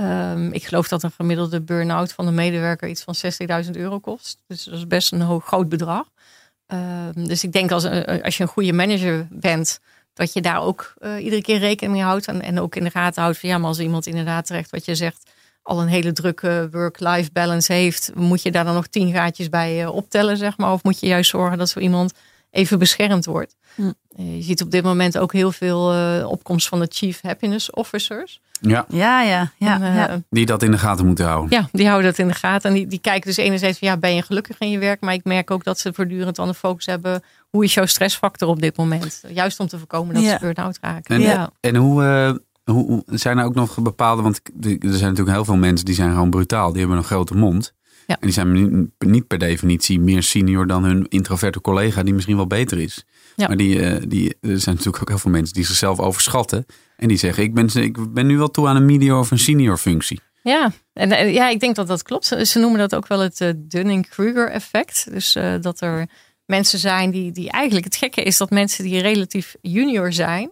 Um, 0.00 0.52
ik 0.52 0.64
geloof 0.64 0.88
dat 0.88 1.02
een 1.02 1.10
gemiddelde 1.10 1.60
burn-out 1.60 2.12
van 2.12 2.26
een 2.26 2.34
medewerker 2.34 2.88
iets 2.88 3.02
van 3.02 3.14
60.000 3.64 3.70
euro 3.70 3.98
kost. 3.98 4.42
Dus 4.46 4.64
dat 4.64 4.74
is 4.74 4.86
best 4.86 5.12
een 5.12 5.20
hoog, 5.20 5.46
groot 5.46 5.68
bedrag. 5.68 6.06
Um, 6.66 7.26
dus 7.26 7.44
ik 7.44 7.52
denk 7.52 7.70
als, 7.70 7.84
eh, 7.84 8.22
als 8.22 8.36
je 8.36 8.42
een 8.42 8.48
goede 8.48 8.72
manager 8.72 9.26
bent, 9.30 9.80
dat 10.14 10.32
je 10.32 10.40
daar 10.40 10.62
ook 10.62 10.94
uh, 10.98 11.24
iedere 11.24 11.42
keer 11.42 11.58
rekening 11.58 11.96
mee 11.96 12.04
houdt. 12.04 12.26
En, 12.26 12.42
en 12.42 12.60
ook 12.60 12.76
in 12.76 12.84
de 12.84 12.90
gaten 12.90 13.22
houdt 13.22 13.38
van 13.38 13.48
ja, 13.48 13.58
maar 13.58 13.68
als 13.68 13.78
iemand 13.78 14.06
inderdaad 14.06 14.46
terecht 14.46 14.70
wat 14.70 14.84
je 14.84 14.94
zegt, 14.94 15.30
al 15.62 15.80
een 15.80 15.88
hele 15.88 16.12
drukke 16.12 16.68
work-life 16.70 17.30
balance 17.32 17.72
heeft, 17.72 18.10
moet 18.14 18.42
je 18.42 18.50
daar 18.50 18.64
dan 18.64 18.74
nog 18.74 18.86
tien 18.86 19.12
gaatjes 19.12 19.48
bij 19.48 19.86
optellen, 19.86 20.36
zeg 20.36 20.56
maar? 20.56 20.72
Of 20.72 20.82
moet 20.82 21.00
je 21.00 21.06
juist 21.06 21.30
zorgen 21.30 21.58
dat 21.58 21.68
zo 21.68 21.78
iemand 21.78 22.12
even 22.52 22.78
beschermd 22.78 23.24
wordt? 23.24 23.56
Hm. 23.74 23.92
Je 24.16 24.42
ziet 24.42 24.62
op 24.62 24.70
dit 24.70 24.84
moment 24.84 25.18
ook 25.18 25.32
heel 25.32 25.52
veel 25.52 25.86
opkomst 26.28 26.68
van 26.68 26.80
de 26.80 26.86
Chief 26.90 27.20
Happiness 27.22 27.70
Officers. 27.70 28.40
Ja, 28.60 28.84
ja, 28.88 29.22
ja. 29.22 29.52
ja, 29.58 30.20
Die 30.30 30.46
dat 30.46 30.62
in 30.62 30.70
de 30.70 30.78
gaten 30.78 31.06
moeten 31.06 31.26
houden. 31.26 31.58
Ja, 31.58 31.68
die 31.72 31.86
houden 31.86 32.10
dat 32.10 32.18
in 32.18 32.28
de 32.28 32.34
gaten. 32.34 32.70
En 32.70 32.76
die, 32.76 32.86
die 32.86 32.98
kijken 32.98 33.26
dus 33.26 33.36
enerzijds 33.36 33.78
van 33.78 33.88
ja, 33.88 33.96
ben 33.96 34.14
je 34.14 34.22
gelukkig 34.22 34.58
in 34.58 34.70
je 34.70 34.78
werk? 34.78 35.00
Maar 35.00 35.14
ik 35.14 35.24
merk 35.24 35.50
ook 35.50 35.64
dat 35.64 35.78
ze 35.78 35.92
voortdurend 35.92 36.38
aan 36.38 36.48
de 36.48 36.54
focus 36.54 36.86
hebben. 36.86 37.22
Hoe 37.50 37.64
is 37.64 37.74
jouw 37.74 37.86
stressfactor 37.86 38.48
op 38.48 38.60
dit 38.60 38.76
moment? 38.76 39.22
Juist 39.28 39.60
om 39.60 39.66
te 39.66 39.78
voorkomen 39.78 40.14
dat 40.14 40.24
ze 40.24 40.36
burn-out 40.40 40.78
raken. 40.80 41.14
En, 41.14 41.20
ja. 41.20 41.50
en 41.60 41.76
hoe, 41.76 42.02
uh, 42.02 42.74
hoe 42.74 43.02
zijn 43.06 43.38
er 43.38 43.44
ook 43.44 43.54
nog 43.54 43.82
bepaalde, 43.82 44.22
want 44.22 44.40
er 44.60 44.76
zijn 44.80 44.90
natuurlijk 44.90 45.36
heel 45.36 45.44
veel 45.44 45.56
mensen 45.56 45.84
die 45.84 45.94
zijn 45.94 46.10
gewoon 46.10 46.30
brutaal. 46.30 46.70
Die 46.70 46.80
hebben 46.80 46.98
een 46.98 47.04
grote 47.04 47.34
mond. 47.34 47.74
Ja. 48.06 48.14
En 48.14 48.20
die 48.20 48.32
zijn 48.32 48.92
niet, 48.98 49.26
per 49.26 49.38
definitie 49.38 50.00
meer 50.00 50.22
senior 50.22 50.66
dan 50.66 50.84
hun 50.84 51.06
introverte 51.08 51.60
collega 51.60 52.02
die 52.02 52.14
misschien 52.14 52.36
wel 52.36 52.46
beter 52.46 52.78
is. 52.78 53.04
Ja. 53.36 53.46
Maar 53.46 53.56
die, 53.56 53.76
uh, 53.76 53.96
die, 54.08 54.36
er 54.40 54.60
zijn 54.60 54.74
natuurlijk 54.76 55.02
ook 55.02 55.08
heel 55.08 55.18
veel 55.18 55.30
mensen 55.30 55.54
die 55.54 55.64
zichzelf 55.64 56.00
overschatten. 56.00 56.66
En 56.96 57.08
die 57.08 57.16
zeggen, 57.16 57.42
ik 57.42 57.54
ben, 57.54 57.68
ik 57.74 58.12
ben 58.12 58.26
nu 58.26 58.38
wel 58.38 58.50
toe 58.50 58.68
aan 58.68 58.76
een 58.76 58.86
medior 58.86 59.18
of 59.18 59.30
een 59.30 59.38
senior 59.38 59.76
functie. 59.76 60.20
Ja, 60.42 60.72
en 60.92 61.32
ja, 61.32 61.48
ik 61.48 61.60
denk 61.60 61.76
dat 61.76 61.86
dat 61.86 62.02
klopt. 62.02 62.24
Ze 62.42 62.58
noemen 62.58 62.78
dat 62.78 62.94
ook 62.94 63.06
wel 63.06 63.20
het 63.20 63.40
uh, 63.40 63.50
Dunning-Kruger 63.56 64.50
effect. 64.50 65.06
Dus 65.10 65.36
uh, 65.36 65.54
dat 65.60 65.80
er 65.80 66.08
mensen 66.46 66.78
zijn 66.78 67.10
die, 67.10 67.32
die 67.32 67.50
eigenlijk... 67.50 67.84
Het 67.84 67.96
gekke 67.96 68.22
is 68.22 68.36
dat 68.36 68.50
mensen 68.50 68.84
die 68.84 69.00
relatief 69.00 69.54
junior 69.60 70.12
zijn... 70.12 70.50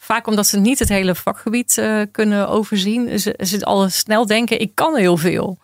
Vaak 0.00 0.26
omdat 0.26 0.46
ze 0.46 0.58
niet 0.58 0.78
het 0.78 0.88
hele 0.88 1.14
vakgebied 1.14 1.76
uh, 1.76 2.02
kunnen 2.12 2.48
overzien. 2.48 3.20
Ze, 3.20 3.38
ze 3.44 3.64
al 3.64 3.88
snel 3.88 4.26
denken, 4.26 4.60
ik 4.60 4.74
kan 4.74 4.96
heel 4.96 5.16
veel. 5.16 5.58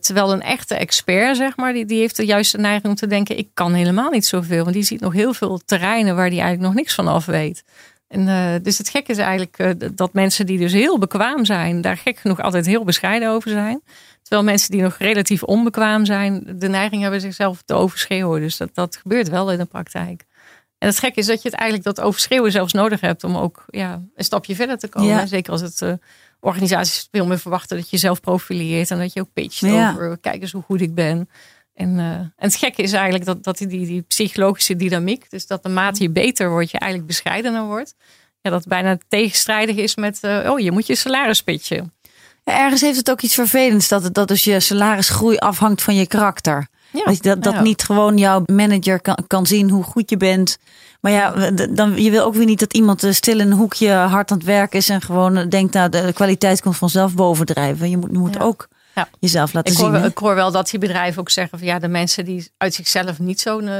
Terwijl 0.00 0.32
een 0.32 0.42
echte 0.42 0.74
expert, 0.74 1.36
zeg 1.36 1.56
maar, 1.56 1.72
die, 1.72 1.84
die 1.84 1.98
heeft 1.98 2.16
de 2.16 2.26
juiste 2.26 2.58
neiging 2.58 2.86
om 2.86 2.94
te 2.94 3.06
denken: 3.06 3.38
ik 3.38 3.48
kan 3.54 3.74
helemaal 3.74 4.10
niet 4.10 4.26
zoveel. 4.26 4.62
Want 4.62 4.74
die 4.74 4.84
ziet 4.84 5.00
nog 5.00 5.12
heel 5.12 5.34
veel 5.34 5.60
terreinen 5.64 6.16
waar 6.16 6.30
die 6.30 6.40
eigenlijk 6.40 6.68
nog 6.68 6.78
niks 6.78 6.94
van 6.94 7.08
af 7.08 7.26
weet. 7.26 7.64
En, 8.08 8.26
uh, 8.26 8.54
dus 8.62 8.78
het 8.78 8.88
gekke 8.88 9.10
is 9.10 9.18
eigenlijk 9.18 9.58
uh, 9.58 9.70
dat 9.94 10.12
mensen 10.12 10.46
die 10.46 10.58
dus 10.58 10.72
heel 10.72 10.98
bekwaam 10.98 11.44
zijn, 11.44 11.80
daar 11.80 11.96
gek 11.96 12.18
genoeg 12.18 12.40
altijd 12.40 12.66
heel 12.66 12.84
bescheiden 12.84 13.30
over 13.30 13.50
zijn. 13.50 13.82
Terwijl 14.22 14.48
mensen 14.48 14.70
die 14.70 14.82
nog 14.82 14.96
relatief 14.98 15.42
onbekwaam 15.42 16.04
zijn, 16.04 16.54
de 16.58 16.68
neiging 16.68 17.02
hebben 17.02 17.20
zichzelf 17.20 17.62
te 17.62 17.74
overschreeuwen. 17.74 18.40
Dus 18.40 18.56
dat, 18.56 18.70
dat 18.74 18.96
gebeurt 18.96 19.28
wel 19.28 19.52
in 19.52 19.58
de 19.58 19.64
praktijk. 19.64 20.24
En 20.78 20.88
het 20.88 20.98
gekke 20.98 21.20
is 21.20 21.26
dat 21.26 21.42
je 21.42 21.48
het 21.48 21.58
eigenlijk 21.58 21.96
dat 21.96 22.04
overschreeuwen 22.04 22.52
zelfs 22.52 22.72
nodig 22.72 23.00
hebt 23.00 23.24
om 23.24 23.36
ook 23.36 23.64
ja, 23.66 24.02
een 24.14 24.24
stapje 24.24 24.54
verder 24.54 24.78
te 24.78 24.88
komen. 24.88 25.08
Ja. 25.08 25.26
Zeker 25.26 25.52
als 25.52 25.60
het 25.60 25.98
organisaties 26.40 27.08
veel 27.10 27.26
meer 27.26 27.38
verwachten 27.38 27.76
dat 27.76 27.84
je 27.84 27.96
jezelf 27.96 28.20
profileert 28.20 28.90
en 28.90 28.98
dat 28.98 29.12
je 29.12 29.20
ook 29.20 29.32
pitcht 29.32 29.58
ja. 29.58 29.90
over 29.90 30.18
kijk 30.20 30.42
eens 30.42 30.52
hoe 30.52 30.62
goed 30.62 30.80
ik 30.80 30.94
ben. 30.94 31.28
En, 31.74 31.98
uh, 31.98 32.04
en 32.10 32.32
het 32.36 32.54
gekke 32.54 32.82
is 32.82 32.92
eigenlijk 32.92 33.24
dat, 33.24 33.44
dat 33.44 33.58
die, 33.58 33.68
die 33.68 34.02
psychologische 34.02 34.76
dynamiek, 34.76 35.30
dus 35.30 35.46
dat 35.46 35.62
de 35.62 35.68
mate 35.68 36.02
je 36.02 36.10
beter 36.10 36.50
wordt, 36.50 36.70
je 36.70 36.78
eigenlijk 36.78 37.10
bescheidener 37.10 37.64
wordt. 37.64 37.94
Ja, 38.40 38.50
dat 38.50 38.66
bijna 38.66 38.98
tegenstrijdig 39.08 39.76
is 39.76 39.96
met, 39.96 40.18
uh, 40.22 40.50
oh, 40.50 40.58
je 40.58 40.70
moet 40.70 40.86
je 40.86 40.94
salaris 40.94 41.42
pitchen. 41.42 41.92
Ja, 42.44 42.58
ergens 42.58 42.80
heeft 42.80 42.96
het 42.96 43.10
ook 43.10 43.20
iets 43.20 43.34
vervelends 43.34 43.88
dat, 43.88 44.02
het, 44.02 44.14
dat 44.14 44.28
dus 44.28 44.44
je 44.44 44.60
salarisgroei 44.60 45.36
afhangt 45.36 45.82
van 45.82 45.94
je 45.94 46.06
karakter. 46.06 46.68
Ja, 46.92 47.14
dat 47.20 47.42
dat 47.42 47.60
niet 47.60 47.82
gewoon 47.82 48.18
jouw 48.18 48.42
manager 48.46 49.00
kan, 49.00 49.18
kan 49.26 49.46
zien 49.46 49.70
hoe 49.70 49.82
goed 49.82 50.10
je 50.10 50.16
bent. 50.16 50.58
Maar 51.00 51.12
ja, 51.12 51.50
dan, 51.50 52.02
je 52.02 52.10
wil 52.10 52.24
ook 52.24 52.34
weer 52.34 52.46
niet 52.46 52.60
dat 52.60 52.72
iemand 52.72 53.02
eh, 53.04 53.12
stil 53.12 53.40
in 53.40 53.46
een 53.46 53.58
hoekje 53.58 53.90
hard 53.90 54.30
aan 54.30 54.36
het 54.36 54.46
werk 54.46 54.74
is 54.74 54.88
en 54.88 55.00
gewoon 55.00 55.48
denkt, 55.48 55.74
nou, 55.74 55.88
de 55.88 56.10
kwaliteit 56.14 56.60
komt 56.60 56.76
vanzelf 56.76 57.14
bovendrijven. 57.14 57.90
Je 57.90 57.96
moet, 57.96 58.10
je 58.12 58.18
moet 58.18 58.40
ook 58.40 58.68
jezelf 59.20 59.52
laten 59.52 59.72
ik 59.72 59.78
hoor, 59.78 59.94
zien. 59.94 60.04
Ik 60.04 60.18
hoor 60.18 60.34
wel 60.34 60.52
dat 60.52 60.70
die 60.70 60.80
bedrijven 60.80 61.20
ook 61.20 61.30
zeggen 61.30 61.58
van 61.58 61.68
ja, 61.68 61.78
de 61.78 61.88
mensen 61.88 62.24
die 62.24 62.50
uit 62.56 62.74
zichzelf 62.74 63.18
niet 63.18 63.40
zo 63.40 63.60
uh, 63.60 63.72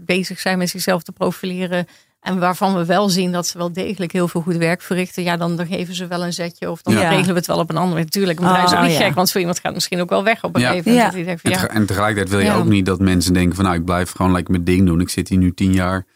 bezig 0.00 0.40
zijn 0.40 0.58
met 0.58 0.68
zichzelf 0.68 1.02
te 1.02 1.12
profileren. 1.12 1.86
En 2.20 2.38
waarvan 2.38 2.74
we 2.74 2.84
wel 2.84 3.08
zien 3.08 3.32
dat 3.32 3.46
ze 3.46 3.58
wel 3.58 3.72
degelijk 3.72 4.12
heel 4.12 4.28
veel 4.28 4.40
goed 4.40 4.56
werk 4.56 4.82
verrichten. 4.82 5.22
Ja, 5.22 5.36
dan, 5.36 5.56
dan 5.56 5.66
geven 5.66 5.94
ze 5.94 6.06
wel 6.06 6.24
een 6.24 6.32
zetje. 6.32 6.70
Of 6.70 6.82
dan 6.82 6.94
regelen 6.94 7.26
we 7.26 7.32
het 7.32 7.46
wel 7.46 7.58
op 7.58 7.70
een 7.70 7.76
andere 7.76 7.88
manier. 7.88 8.04
Natuurlijk, 8.04 8.38
een 8.38 8.46
bedrijf 8.46 8.64
is 8.64 8.78
ook 8.78 8.86
niet 8.86 8.96
gek. 8.96 9.14
Want 9.14 9.30
voor 9.30 9.40
iemand 9.40 9.60
gaat 9.60 9.74
misschien 9.74 10.00
ook 10.00 10.10
wel 10.10 10.24
weg 10.24 10.44
op 10.44 10.54
een 10.54 10.60
gegeven 10.60 10.92
moment. 10.92 11.40
Ja. 11.42 11.68
En 11.68 11.86
tegelijkertijd 11.86 12.28
wil 12.28 12.40
je 12.40 12.52
ook 12.52 12.68
niet 12.68 12.86
dat 12.86 13.00
mensen 13.00 13.32
denken 13.32 13.54
van 13.54 13.64
nou, 13.64 13.76
ik 13.76 13.84
blijf 13.84 14.10
gewoon 14.10 14.32
lekker 14.32 14.52
mijn 14.52 14.64
ding 14.64 14.86
doen. 14.86 15.00
Ik 15.00 15.08
zit 15.08 15.28
hier 15.28 15.38
nu 15.38 15.54
tien 15.54 15.72
jaar. 15.72 16.06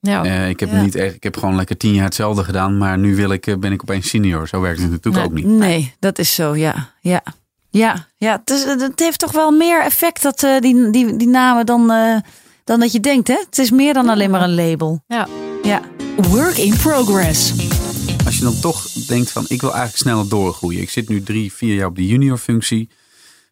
Ja. 0.00 0.24
Uh, 0.24 0.48
ik, 0.48 0.60
heb 0.60 0.72
niet 0.72 0.94
echt, 0.94 1.14
ik 1.14 1.22
heb 1.22 1.36
gewoon 1.36 1.56
lekker 1.56 1.76
tien 1.76 1.94
jaar 1.94 2.04
hetzelfde 2.04 2.44
gedaan. 2.44 2.78
Maar 2.78 2.98
nu 2.98 3.16
wil 3.16 3.30
ik, 3.30 3.56
ben 3.60 3.72
ik 3.72 3.82
opeens 3.82 4.08
senior. 4.08 4.48
Zo 4.48 4.60
werkt 4.60 4.80
het 4.80 4.90
natuurlijk 4.90 5.24
ook 5.24 5.32
niet. 5.32 5.46
Nee, 5.46 5.94
dat 5.98 6.18
is 6.18 6.34
zo, 6.34 6.56
ja. 6.56 6.90
ja. 7.00 7.22
Ja, 7.70 8.06
ja 8.16 8.40
het, 8.44 8.50
is, 8.50 8.64
het 8.64 9.00
heeft 9.00 9.18
toch 9.18 9.32
wel 9.32 9.50
meer 9.50 9.82
effect, 9.82 10.22
dat, 10.22 10.42
uh, 10.42 10.58
die, 10.58 10.90
die, 10.90 11.16
die 11.16 11.28
namen, 11.28 11.66
dan, 11.66 11.92
uh, 11.92 12.16
dan 12.64 12.80
dat 12.80 12.92
je 12.92 13.00
denkt. 13.00 13.28
Hè? 13.28 13.36
Het 13.44 13.58
is 13.58 13.70
meer 13.70 13.94
dan 13.94 14.08
alleen 14.08 14.30
maar 14.30 14.42
een 14.42 14.54
label. 14.54 15.02
Ja. 15.06 15.26
Ja. 15.62 15.82
Work 16.16 16.56
in 16.56 16.76
progress. 16.76 17.52
Als 18.24 18.38
je 18.38 18.44
dan 18.44 18.60
toch 18.60 18.92
denkt 18.92 19.30
van 19.30 19.44
ik 19.48 19.60
wil 19.60 19.70
eigenlijk 19.70 20.02
sneller 20.02 20.28
doorgroeien. 20.28 20.80
Ik 20.80 20.90
zit 20.90 21.08
nu 21.08 21.22
drie, 21.22 21.52
vier 21.52 21.74
jaar 21.74 21.86
op 21.86 21.96
die 21.96 22.08
junior 22.08 22.38
functie. 22.38 22.88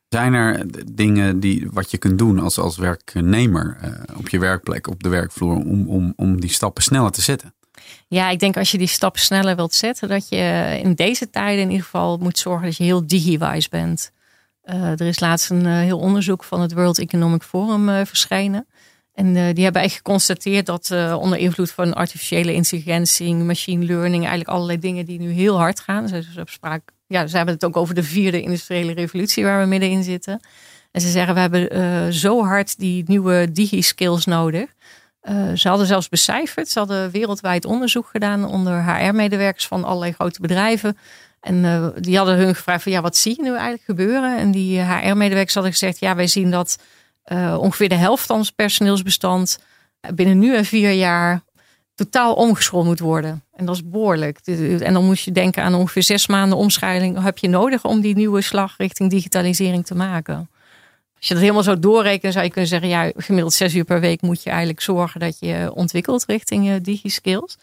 Zijn 0.09 0.35
er 0.35 0.67
dingen 0.93 1.41
die, 1.41 1.69
wat 1.73 1.91
je 1.91 1.99
kunt 1.99 2.19
doen 2.19 2.39
als, 2.39 2.59
als 2.59 2.77
werknemer 2.77 3.77
uh, 3.85 4.19
op 4.19 4.29
je 4.29 4.39
werkplek, 4.39 4.87
op 4.87 5.03
de 5.03 5.09
werkvloer, 5.09 5.57
om, 5.57 5.89
om, 5.89 6.13
om 6.17 6.41
die 6.41 6.51
stappen 6.51 6.83
sneller 6.83 7.11
te 7.11 7.23
zetten? 7.23 7.55
Ja, 8.09 8.31
ik 8.31 8.39
denk 8.39 8.57
als 8.57 8.71
je 8.71 8.79
die 8.79 8.87
stappen 8.87 9.21
sneller 9.21 9.57
wilt 9.57 9.75
zetten, 9.75 10.09
dat 10.09 10.29
je 10.29 10.79
in 10.83 10.95
deze 10.95 11.31
tijden 11.31 11.63
in 11.63 11.71
ieder 11.71 11.85
geval 11.85 12.17
moet 12.17 12.39
zorgen 12.39 12.67
dat 12.67 12.77
je 12.77 12.85
heel 12.85 13.07
digiwise 13.07 13.69
bent. 13.69 14.13
Uh, 14.65 14.91
er 14.91 15.01
is 15.01 15.21
laatst 15.21 15.51
een 15.51 15.65
uh, 15.65 15.79
heel 15.79 15.99
onderzoek 15.99 16.45
van 16.45 16.61
het 16.61 16.73
World 16.73 16.99
Economic 16.99 17.43
Forum 17.43 17.89
uh, 17.89 18.01
verschenen. 18.05 18.67
En 19.15 19.33
die 19.33 19.65
hebben 19.65 19.81
eigenlijk 19.81 19.93
geconstateerd 19.93 20.67
dat 20.67 20.91
onder 21.15 21.39
invloed 21.39 21.71
van 21.71 21.95
artificiële 21.95 22.53
intelligentie, 22.53 23.35
machine 23.35 23.85
learning, 23.85 24.21
eigenlijk 24.21 24.49
allerlei 24.49 24.79
dingen 24.79 25.05
die 25.05 25.21
nu 25.21 25.31
heel 25.31 25.59
hard 25.59 25.81
gaan. 25.81 26.09
Ze, 26.09 26.25
spraak, 26.45 26.83
ja, 27.07 27.27
ze 27.27 27.37
hebben 27.37 27.55
het 27.55 27.65
ook 27.65 27.77
over 27.77 27.95
de 27.95 28.03
vierde 28.03 28.43
industriële 28.43 28.93
revolutie 28.93 29.45
waar 29.45 29.61
we 29.61 29.67
middenin 29.67 30.03
zitten. 30.03 30.41
En 30.91 31.01
ze 31.01 31.09
zeggen 31.09 31.35
we 31.35 31.41
hebben 31.41 32.13
zo 32.13 32.45
hard 32.45 32.79
die 32.79 33.05
nieuwe 33.07 33.53
digi-skills 33.53 34.25
nodig. 34.25 34.75
Ze 35.55 35.69
hadden 35.69 35.87
zelfs 35.87 36.09
becijferd. 36.09 36.69
Ze 36.69 36.79
hadden 36.79 37.11
wereldwijd 37.11 37.65
onderzoek 37.65 38.07
gedaan 38.07 38.45
onder 38.45 38.85
HR-medewerkers 38.85 39.67
van 39.67 39.85
allerlei 39.85 40.13
grote 40.13 40.41
bedrijven. 40.41 40.97
En 41.41 41.93
die 42.01 42.17
hadden 42.17 42.37
hun 42.37 42.55
gevraagd 42.55 42.83
van 42.83 42.93
ja, 42.93 43.01
wat 43.01 43.17
zie 43.17 43.35
je 43.37 43.43
nu 43.43 43.51
eigenlijk 43.51 43.83
gebeuren? 43.85 44.39
En 44.39 44.51
die 44.51 44.81
HR-medewerkers 44.81 45.55
hadden 45.55 45.73
gezegd, 45.73 45.99
ja, 45.99 46.15
wij 46.15 46.27
zien 46.27 46.51
dat 46.51 46.79
uh, 47.27 47.57
ongeveer 47.61 47.89
de 47.89 47.95
helft 47.95 48.27
van 48.27 48.37
ons 48.37 48.51
personeelsbestand 48.51 49.59
binnen 50.15 50.39
nu 50.39 50.57
en 50.57 50.65
vier 50.65 50.93
jaar 50.93 51.43
totaal 51.95 52.35
omgeschoold 52.35 52.85
moet 52.85 53.01
worden. 53.01 53.45
En 53.53 53.65
dat 53.65 53.75
is 53.75 53.89
behoorlijk. 53.89 54.39
En 54.81 54.93
dan 54.93 55.05
moet 55.05 55.21
je 55.21 55.33
denken 55.33 55.63
aan 55.63 55.75
ongeveer 55.75 56.03
zes 56.03 56.27
maanden 56.27 56.59
omschaling 56.59 57.23
heb 57.23 57.39
je 57.39 57.49
nodig 57.49 57.85
om 57.85 58.01
die 58.01 58.15
nieuwe 58.15 58.41
slag 58.41 58.75
richting 58.77 59.11
digitalisering 59.11 59.87
te 59.87 59.95
maken. 59.95 60.51
Als 61.17 61.29
je 61.29 61.35
dat 61.35 61.43
helemaal 61.43 61.63
zo 61.63 61.79
doorrekent, 61.79 62.33
zou 62.33 62.45
je 62.45 62.51
kunnen 62.51 62.71
zeggen, 62.71 62.89
ja, 62.89 63.13
gemiddeld 63.17 63.53
zes 63.53 63.75
uur 63.75 63.85
per 63.85 64.01
week 64.01 64.23
moet 64.23 64.43
je 64.43 64.49
eigenlijk 64.51 64.81
zorgen 64.81 65.21
dat 65.21 65.37
je 65.39 65.71
ontwikkelt 65.75 66.25
richting 66.25 66.67
je 66.67 66.81
digi-skills. 66.81 67.59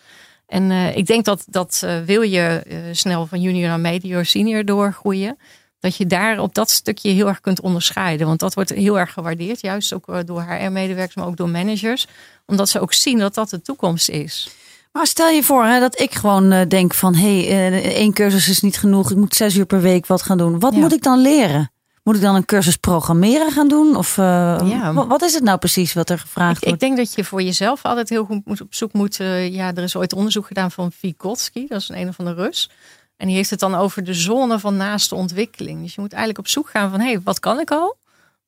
En 0.46 0.72
uh, 0.72 0.96
ik 0.96 1.06
denk 1.06 1.26
dat, 1.26 1.46
dat 1.50 1.88
wil 2.06 2.22
je 2.22 2.62
snel 2.91 3.26
van 3.26 3.41
junior 3.41 3.67
naar 3.67 3.80
medior, 3.80 4.26
senior 4.26 4.65
doorgroeien, 4.65 5.38
dat 5.80 5.96
je 5.96 6.06
daar 6.06 6.40
op 6.40 6.56
dat 6.56 6.70
stukje 6.70 7.10
heel 7.10 7.28
erg 7.28 7.40
kunt 7.40 7.62
onderscheiden. 7.62 8.28
Want 8.28 8.40
dat 8.40 8.54
wordt 8.54 8.70
heel 8.70 9.00
erg 9.00 9.13
gewaardeerd, 9.13 9.62
juist 9.62 9.94
ook 9.94 10.28
door 10.28 10.42
HR-medewerkers, 10.42 11.16
maar 11.16 11.28
ook 11.28 11.38
door 11.38 11.50
managers, 11.50 12.08
omdat 12.46 12.70
ze 12.70 12.80
ook 12.80 12.94
zien 12.94 13.20
dat 13.20 13.34
dat 13.34 13.50
de 13.50 13.62
toekomst 13.62 14.10
is. 14.10 14.50
Maar 14.92 15.08
stel 15.08 15.30
je 15.30 15.44
voor 15.44 15.66
hè, 15.66 15.80
dat 15.80 16.00
ik 16.00 16.13
gewoon 16.13 16.68
denk 16.68 16.94
van, 16.94 17.16
hé, 17.16 17.48
hey, 17.48 17.84
één 17.94 18.13
cursus 18.13 18.50
is 18.50 18.62
niet 18.62 18.78
genoeg, 18.78 19.12
ik 19.12 19.18
moet 19.18 19.36
zes 19.36 19.56
uur 19.56 19.66
per 19.66 19.82
week 19.82 20.06
wat 20.06 20.22
gaan 20.22 20.38
doen. 20.38 20.60
Wat 20.60 20.74
moet 20.74 20.94
ik 20.94 21.04
dan 21.04 21.20
leren? 21.20 21.72
Moet 22.04 22.16
ik 22.16 22.22
dan 22.22 22.36
een 22.36 22.46
cursus 22.46 22.76
programmeren 22.76 23.52
gaan 23.52 23.68
doen? 23.68 23.96
Of 23.96 24.18
uh, 24.18 25.08
wat 25.08 25.22
is 25.22 25.34
het 25.34 25.44
nou 25.44 25.58
precies 25.58 25.94
wat 25.94 26.10
er 26.10 26.20
gevraagd 26.20 26.58
ik, 26.58 26.63
wordt? 26.63 26.74
Ik 26.74 26.88
denk 26.88 26.98
dat 26.98 27.16
je 27.16 27.24
voor 27.24 27.42
jezelf 27.42 27.86
altijd 27.86 28.10
heel 28.10 28.26
goed 28.26 28.46
moet 28.46 28.62
op 28.62 28.74
zoek 28.74 28.94
moet. 28.94 29.16
Ja, 29.16 29.74
er 29.76 29.84
is 29.84 29.96
ooit 29.96 30.13
onderzoek 30.13 30.48
gedaan 30.48 30.72
van 30.72 30.92
Vygotsky, 30.92 31.68
dat 31.68 31.82
is 31.82 31.90
een 31.90 31.98
een 31.98 32.08
of 32.08 32.20
andere 32.20 32.44
Rus. 32.44 32.70
En 33.17 33.27
die 33.27 33.36
heeft 33.36 33.49
het 33.49 33.60
dan 33.60 33.75
over 33.75 34.03
de 34.03 34.13
zone 34.13 34.60
van 34.60 34.77
naaste 34.77 35.15
ontwikkeling. 35.15 35.82
Dus 35.82 35.95
je 35.95 36.01
moet 36.01 36.13
eigenlijk 36.13 36.45
op 36.45 36.51
zoek 36.51 36.69
gaan 36.69 36.89
van, 36.89 36.99
hé, 36.99 37.06
hey, 37.06 37.21
wat 37.23 37.39
kan 37.39 37.60
ik 37.60 37.71
al? 37.71 37.97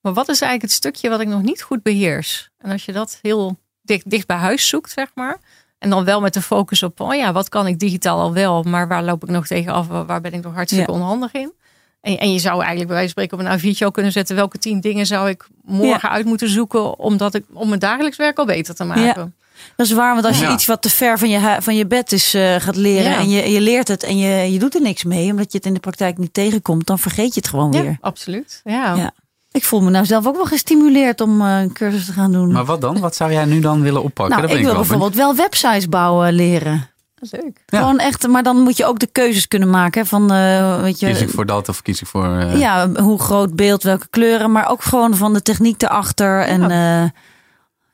Maar 0.01 0.13
wat 0.13 0.29
is 0.29 0.41
eigenlijk 0.41 0.61
het 0.61 0.71
stukje 0.71 1.09
wat 1.09 1.19
ik 1.19 1.27
nog 1.27 1.41
niet 1.41 1.61
goed 1.61 1.83
beheers? 1.83 2.49
En 2.57 2.71
als 2.71 2.85
je 2.85 2.91
dat 2.91 3.19
heel 3.21 3.57
dicht, 3.81 4.09
dicht 4.09 4.27
bij 4.27 4.37
huis 4.37 4.67
zoekt, 4.67 4.91
zeg 4.91 5.11
maar. 5.13 5.37
En 5.77 5.89
dan 5.89 6.05
wel 6.05 6.21
met 6.21 6.33
de 6.33 6.41
focus 6.41 6.83
op, 6.83 6.99
oh 6.99 7.15
ja, 7.15 7.31
wat 7.31 7.49
kan 7.49 7.67
ik 7.67 7.79
digitaal 7.79 8.19
al 8.19 8.33
wel? 8.33 8.63
Maar 8.63 8.87
waar 8.87 9.03
loop 9.03 9.23
ik 9.23 9.29
nog 9.29 9.47
tegen 9.47 9.73
af? 9.73 9.87
Waar 9.87 10.21
ben 10.21 10.33
ik 10.33 10.43
nog 10.43 10.53
hartstikke 10.53 10.91
onhandig 10.91 11.33
in? 11.33 11.53
En, 12.01 12.19
en 12.19 12.33
je 12.33 12.39
zou 12.39 12.55
eigenlijk 12.55 12.87
bij 12.87 12.97
wijze 12.97 13.13
van 13.13 13.23
spreken 13.23 13.47
op 13.47 13.61
een 13.61 13.75
A4'tje 13.75 13.91
kunnen 13.91 14.11
zetten. 14.11 14.35
Welke 14.35 14.57
tien 14.57 14.79
dingen 14.79 15.05
zou 15.05 15.29
ik 15.29 15.47
morgen 15.61 16.09
uit 16.09 16.25
moeten 16.25 16.49
zoeken. 16.49 16.99
Omdat 16.99 17.33
ik, 17.33 17.45
om 17.53 17.67
mijn 17.67 17.79
dagelijks 17.79 18.17
werk 18.17 18.37
al 18.37 18.45
beter 18.45 18.75
te 18.75 18.83
maken. 18.83 19.03
Ja. 19.03 19.38
Dat 19.75 19.85
is 19.85 19.91
waar, 19.91 20.13
want 20.13 20.25
als 20.25 20.39
je 20.39 20.51
iets 20.51 20.65
wat 20.65 20.81
te 20.81 20.89
ver 20.89 21.19
van 21.19 21.29
je, 21.29 21.57
van 21.59 21.75
je 21.75 21.87
bed 21.87 22.11
is 22.11 22.35
uh, 22.35 22.55
gaat 22.55 22.75
leren 22.75 23.15
en 23.15 23.29
je, 23.29 23.51
je 23.51 23.61
leert 23.61 23.87
het 23.87 24.03
en 24.03 24.17
je, 24.17 24.51
je 24.51 24.59
doet 24.59 24.75
er 24.75 24.81
niks 24.81 25.03
mee, 25.03 25.31
omdat 25.31 25.51
je 25.51 25.57
het 25.57 25.67
in 25.67 25.73
de 25.73 25.79
praktijk 25.79 26.17
niet 26.17 26.33
tegenkomt, 26.33 26.87
dan 26.87 26.99
vergeet 26.99 27.33
je 27.33 27.39
het 27.39 27.49
gewoon 27.49 27.71
weer. 27.71 27.97
Absoluut. 28.01 28.61
Ja. 28.63 28.95
ja. 28.95 29.11
Ik 29.51 29.63
voel 29.63 29.81
me 29.81 29.89
nou 29.89 30.05
zelf 30.05 30.27
ook 30.27 30.35
wel 30.35 30.45
gestimuleerd 30.45 31.21
om 31.21 31.41
uh, 31.41 31.61
een 31.61 31.73
cursus 31.73 32.05
te 32.05 32.11
gaan 32.11 32.31
doen. 32.31 32.51
Maar 32.51 32.65
wat 32.65 32.81
dan? 32.81 32.99
Wat 32.99 33.15
zou 33.15 33.31
jij 33.31 33.45
nu 33.45 33.59
dan 33.59 33.81
willen 33.81 34.03
oppakken? 34.03 34.37
Nou, 34.37 34.57
ik 34.57 34.63
wil 34.63 34.73
bijvoorbeeld 34.73 35.15
wel 35.15 35.35
websites 35.35 35.89
bouwen 35.89 36.33
leren. 36.33 36.89
Leuk. 37.31 37.63
Gewoon 37.65 37.99
echt, 37.99 38.27
maar 38.27 38.43
dan 38.43 38.61
moet 38.61 38.77
je 38.77 38.85
ook 38.85 38.99
de 38.99 39.07
keuzes 39.07 39.47
kunnen 39.47 39.69
maken. 39.69 40.05
Van, 40.05 40.33
uh, 40.33 40.81
weet 40.81 40.99
je, 40.99 41.07
kies 41.07 41.21
ik 41.21 41.29
voor 41.29 41.45
dat 41.45 41.69
of 41.69 41.81
kies 41.81 42.01
ik 42.01 42.07
voor. 42.07 42.25
Uh... 42.25 42.59
Ja, 42.59 42.89
hoe 42.89 43.19
groot 43.19 43.55
beeld, 43.55 43.83
welke 43.83 44.07
kleuren, 44.09 44.51
maar 44.51 44.69
ook 44.69 44.83
gewoon 44.83 45.15
van 45.15 45.33
de 45.33 45.41
techniek 45.41 45.81
erachter. 45.81 46.41
En 46.41 46.71
uh, 46.71 47.09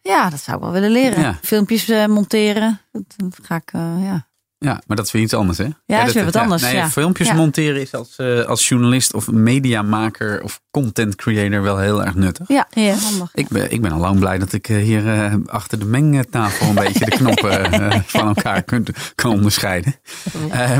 ja, 0.07 0.29
dat 0.29 0.39
zou 0.39 0.57
ik 0.57 0.63
wel 0.63 0.71
willen 0.71 0.91
leren. 0.91 1.21
Ja. 1.21 1.37
Filmpjes 1.41 1.87
monteren. 2.07 2.81
Dat 2.91 3.39
ga 3.41 3.55
ik, 3.55 3.71
ja. 4.03 4.27
Ja, 4.57 4.81
maar 4.87 4.97
dat 4.97 5.05
is 5.05 5.11
weer 5.11 5.21
iets 5.21 5.33
anders, 5.33 5.57
hè? 5.57 5.63
Ja, 5.63 5.99
dat 5.99 6.07
is 6.07 6.13
weer 6.13 6.25
wat 6.25 6.35
anders. 6.35 6.61
nee, 6.61 6.85
Filmpjes 6.85 7.33
monteren 7.33 7.81
is 7.81 7.93
als, 7.93 8.15
uh, 8.17 8.45
als 8.45 8.67
journalist 8.67 9.13
of 9.13 9.31
mediamaker 9.31 10.43
of 10.43 10.61
content 10.71 11.15
creator 11.15 11.61
wel 11.61 11.77
heel 11.77 12.05
erg 12.05 12.15
nuttig. 12.15 12.47
Ja, 12.47 12.67
ja 12.69 12.93
handig. 12.93 13.31
Ik 13.33 13.47
ben, 13.47 13.71
ik 13.71 13.81
ben 13.81 13.91
al 13.91 13.99
lang 13.99 14.19
blij 14.19 14.37
dat 14.37 14.53
ik 14.53 14.69
eh, 14.69 14.77
hier 14.77 15.05
uh, 15.05 15.33
achter 15.45 15.79
de 15.79 15.85
mengtafel 15.85 16.67
een 16.67 16.75
beetje 16.85 17.05
de 17.05 17.11
knoppen 17.11 18.03
van 18.05 18.27
elkaar 18.27 18.63
kunt, 18.63 18.89
kan 19.15 19.31
onderscheiden. 19.31 19.95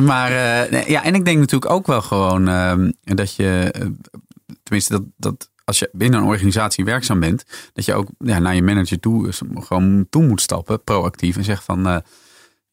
maar 0.04 0.32
ja, 0.90 1.04
en 1.04 1.16
ik 1.16 1.26
denk 1.26 1.40
natuurlijk 1.40 1.72
ook 1.72 1.88
wel 1.88 2.02
gewoon 2.02 2.48
ehm, 2.48 2.92
dat 3.02 3.36
je, 3.36 3.74
tenminste 4.64 4.94
dat, 4.94 5.04
dat 5.18 5.50
als 5.66 5.80
je 5.80 5.90
binnen 5.92 6.20
een 6.20 6.26
organisatie 6.26 6.86
werkzaam 6.86 7.20
bent, 7.20 7.46
dat 7.74 7.86
je 7.86 7.94
ook 7.94 8.08
ja, 8.20 8.40
naar 8.40 8.56
je 8.56 8.64
manager 8.64 9.00
toe 9.00 9.32
gewoon 9.56 10.08
toe 10.10 10.24
moet 10.28 10.42
stappen, 10.42 10.84
proactief 10.84 11.38
en 11.38 11.44
zeggen 11.44 11.66
van 11.66 12.04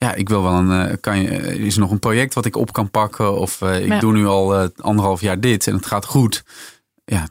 ja, 0.03 0.15
ik 0.15 0.29
wil 0.29 0.43
wel 0.43 0.53
een. 0.53 0.89
Uh, 0.89 0.95
kan 1.01 1.23
je, 1.23 1.29
eh, 1.29 1.55
is 1.55 1.75
er 1.75 1.81
nog 1.81 1.91
een 1.91 1.99
project 1.99 2.35
wat 2.35 2.45
ik 2.45 2.57
op 2.57 2.73
kan 2.73 2.91
pakken? 2.91 3.39
Of 3.39 3.61
uh, 3.61 3.85
ik 3.85 4.01
doe 4.01 4.13
nu 4.13 4.27
al 4.27 4.63
uh, 4.63 4.69
anderhalf 4.77 5.21
jaar 5.21 5.41
dit 5.41 5.67
en 5.67 5.75
het 5.75 5.87
gaat 5.87 6.05
goed. 6.05 6.45
Ja, 7.05 7.29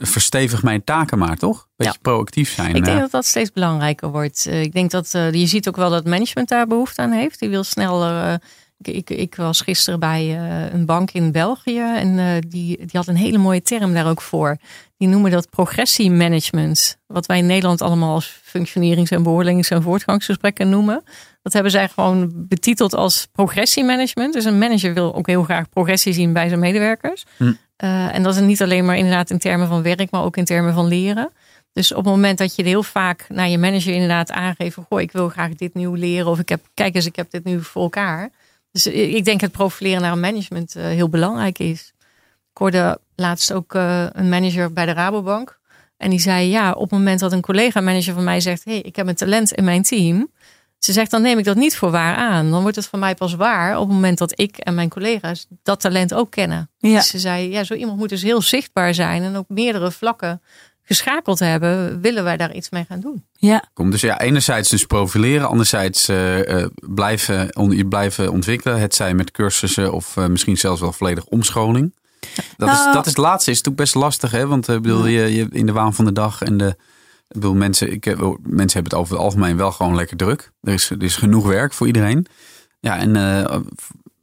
verstevig 0.00 0.62
mijn 0.62 0.84
taken 0.84 1.18
maar, 1.18 1.36
toch? 1.36 1.68
Beetje 1.76 1.92
ja. 1.92 1.98
proactief 2.02 2.50
zijn. 2.50 2.74
Ik 2.74 2.84
denk 2.84 3.00
dat 3.00 3.10
dat 3.10 3.24
steeds 3.24 3.52
belangrijker 3.52 4.08
wordt. 4.08 4.46
ik 4.46 4.72
denk 4.72 4.90
dat 4.90 5.10
je 5.10 5.46
ziet 5.46 5.68
ook 5.68 5.76
wel 5.76 5.90
dat 5.90 6.04
management 6.04 6.48
daar 6.48 6.66
behoefte 6.66 7.02
aan 7.02 7.10
heeft. 7.10 7.38
Die 7.38 7.48
wil 7.48 7.64
sneller. 7.64 8.40
Ik, 8.82 9.10
ik, 9.10 9.34
was 9.34 9.60
gisteren 9.60 10.00
bij 10.00 10.38
een 10.72 10.86
bank 10.86 11.10
in 11.10 11.32
België 11.32 11.80
en 11.80 12.40
die, 12.48 12.76
die 12.76 12.88
had 12.92 13.06
een 13.06 13.16
hele 13.16 13.38
mooie 13.38 13.62
term 13.62 13.94
daar 13.94 14.08
ook 14.08 14.22
voor. 14.22 14.56
Die 14.96 15.08
noemen 15.08 15.30
dat 15.30 15.50
progressiemanagement. 15.50 16.98
Wat 17.06 17.26
wij 17.26 17.38
in 17.38 17.46
Nederland 17.46 17.82
allemaal 17.82 18.14
als 18.14 18.40
functionerings- 18.42 19.10
en 19.10 19.22
beoordelings- 19.22 19.70
en 19.70 19.82
voortgangsgesprekken 19.82 20.68
noemen. 20.68 21.02
Dat 21.42 21.52
hebben 21.52 21.72
zij 21.72 21.88
gewoon 21.88 22.32
betiteld 22.34 22.94
als 22.94 23.28
progressiemanagement. 23.32 24.32
Dus 24.32 24.44
een 24.44 24.58
manager 24.58 24.94
wil 24.94 25.14
ook 25.14 25.26
heel 25.26 25.42
graag 25.42 25.68
progressie 25.68 26.12
zien 26.12 26.32
bij 26.32 26.48
zijn 26.48 26.60
medewerkers. 26.60 27.24
Hm. 27.36 27.44
Uh, 27.44 28.14
en 28.14 28.22
dat 28.22 28.34
is 28.34 28.40
niet 28.40 28.62
alleen 28.62 28.84
maar 28.84 28.96
inderdaad 28.96 29.30
in 29.30 29.38
termen 29.38 29.68
van 29.68 29.82
werk, 29.82 30.10
maar 30.10 30.22
ook 30.22 30.36
in 30.36 30.44
termen 30.44 30.74
van 30.74 30.86
leren. 30.86 31.30
Dus 31.72 31.92
op 31.92 32.04
het 32.04 32.14
moment 32.14 32.38
dat 32.38 32.56
je 32.56 32.62
heel 32.62 32.82
vaak 32.82 33.26
naar 33.28 33.48
je 33.48 33.58
manager 33.58 33.92
inderdaad 33.92 34.30
aangeeft: 34.30 34.76
Goh, 34.88 35.00
ik 35.00 35.12
wil 35.12 35.28
graag 35.28 35.54
dit 35.54 35.74
nieuw 35.74 35.94
leren. 35.94 36.26
Of 36.26 36.38
ik 36.38 36.48
heb, 36.48 36.60
kijk 36.74 36.94
eens, 36.94 37.06
ik 37.06 37.16
heb 37.16 37.30
dit 37.30 37.44
nu 37.44 37.62
voor 37.62 37.82
elkaar. 37.82 38.30
Dus 38.82 38.86
ik 38.86 39.24
denk 39.24 39.40
het 39.40 39.52
profileren 39.52 40.00
naar 40.00 40.12
een 40.12 40.20
management 40.20 40.76
uh, 40.76 40.84
heel 40.84 41.08
belangrijk 41.08 41.58
is. 41.58 41.92
Ik 42.50 42.58
hoorde 42.58 43.00
laatst 43.14 43.52
ook 43.52 43.74
uh, 43.74 44.06
een 44.12 44.28
manager 44.28 44.72
bij 44.72 44.86
de 44.86 44.92
Rabobank. 44.92 45.58
En 45.96 46.10
die 46.10 46.20
zei: 46.20 46.48
Ja, 46.48 46.72
op 46.72 46.80
het 46.80 46.90
moment 46.90 47.20
dat 47.20 47.32
een 47.32 47.40
collega-manager 47.40 48.14
van 48.14 48.24
mij 48.24 48.40
zegt: 48.40 48.64
hey, 48.64 48.80
ik 48.80 48.96
heb 48.96 49.06
een 49.06 49.14
talent 49.14 49.52
in 49.52 49.64
mijn 49.64 49.82
team 49.82 50.30
ze 50.78 50.92
zegt, 50.92 51.10
dan 51.10 51.22
neem 51.22 51.38
ik 51.38 51.44
dat 51.44 51.56
niet 51.56 51.76
voor 51.76 51.90
waar 51.90 52.16
aan. 52.16 52.50
Dan 52.50 52.62
wordt 52.62 52.76
het 52.76 52.86
voor 52.86 52.98
mij 52.98 53.14
pas 53.14 53.34
waar 53.34 53.78
op 53.78 53.86
het 53.86 53.94
moment 53.94 54.18
dat 54.18 54.40
ik 54.40 54.56
en 54.56 54.74
mijn 54.74 54.88
collega's 54.88 55.46
dat 55.62 55.80
talent 55.80 56.14
ook 56.14 56.30
kennen. 56.30 56.70
Ja. 56.78 56.94
Dus 56.94 57.08
ze 57.08 57.18
zei, 57.18 57.50
ja, 57.50 57.64
zo 57.64 57.74
iemand 57.74 57.98
moet 57.98 58.08
dus 58.08 58.22
heel 58.22 58.42
zichtbaar 58.42 58.94
zijn 58.94 59.22
en 59.22 59.36
op 59.36 59.48
meerdere 59.48 59.90
vlakken 59.90 60.42
geschakeld 60.88 61.38
hebben. 61.38 62.00
Willen 62.00 62.24
wij 62.24 62.36
daar 62.36 62.54
iets 62.54 62.70
mee 62.70 62.84
gaan 62.88 63.00
doen? 63.00 63.24
Ja. 63.32 63.64
Kom, 63.72 63.90
dus 63.90 64.00
ja, 64.00 64.20
enerzijds 64.20 64.68
dus 64.68 64.84
profileren, 64.84 65.48
anderzijds 65.48 66.08
uh, 66.08 66.66
blijven, 66.74 67.56
on, 67.56 67.88
blijven 67.88 68.32
ontwikkelen. 68.32 68.80
Het 68.80 68.94
zijn 68.94 69.16
met 69.16 69.30
cursussen 69.30 69.92
of 69.92 70.16
uh, 70.16 70.26
misschien 70.26 70.56
zelfs 70.56 70.80
wel 70.80 70.92
volledig 70.92 71.24
omscholing. 71.24 71.94
Dat, 72.56 72.68
is, 72.68 72.74
nou. 72.78 72.92
dat 72.92 73.06
is 73.06 73.12
het 73.12 73.20
laatste, 73.20 73.50
is 73.50 73.56
natuurlijk 73.56 73.84
best 73.84 73.94
lastig, 73.94 74.30
hè? 74.30 74.46
Want 74.46 74.68
uh, 74.68 74.76
bedoel, 74.76 75.06
je, 75.06 75.34
je 75.34 75.46
in 75.50 75.66
de 75.66 75.72
waan 75.72 75.94
van 75.94 76.04
de 76.04 76.12
dag 76.12 76.42
en 76.42 76.56
de 76.56 76.76
ik 77.28 77.34
bedoel, 77.34 77.54
mensen, 77.54 77.92
ik, 77.92 78.04
mensen 78.42 78.72
hebben 78.72 78.82
het 78.82 78.94
over 78.94 79.14
het 79.14 79.22
algemeen 79.24 79.56
wel 79.56 79.72
gewoon 79.72 79.94
lekker 79.94 80.16
druk. 80.16 80.52
Er 80.60 80.72
is, 80.72 80.90
er 80.90 81.02
is 81.02 81.16
genoeg 81.16 81.46
werk 81.46 81.72
voor 81.72 81.86
iedereen. 81.86 82.26
Ja, 82.80 82.98
en 82.98 83.14
uh, 83.14 83.56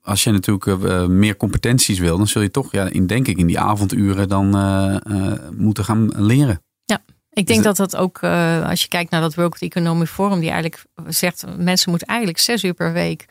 als 0.06 0.24
je 0.24 0.32
natuurlijk 0.32 0.66
uh, 0.66 1.06
meer 1.06 1.38
competenties 1.38 2.00
wil, 2.00 2.18
dan 2.18 2.28
zul 2.28 2.42
je 2.42 2.52
toch, 2.52 2.72
ja, 2.72 2.90
in, 2.90 3.08
denk 3.08 3.28
ik, 3.28 3.38
in 3.38 3.48
die 3.48 3.60
avonduren 3.60 4.28
dan 4.28 4.58
uh, 4.58 5.34
moeten 5.58 5.84
gaan 5.84 6.10
leren. 6.16 6.62
Ja, 6.86 7.04
ik 7.30 7.48
denk 7.48 7.64
dat 7.64 7.76
dat 7.76 7.96
ook, 7.96 8.24
als 8.64 8.82
je 8.82 8.88
kijkt 8.88 9.12
naar 9.12 9.22
dat 9.22 9.36
World 9.36 9.62
Economic 9.62 10.08
Forum, 10.08 10.40
die 10.40 10.50
eigenlijk 10.50 10.84
zegt, 11.08 11.46
mensen 11.58 11.90
moeten 11.90 12.08
eigenlijk 12.08 12.40
zes 12.40 12.64
uur 12.64 12.74
per 12.74 12.94
week 12.94 13.26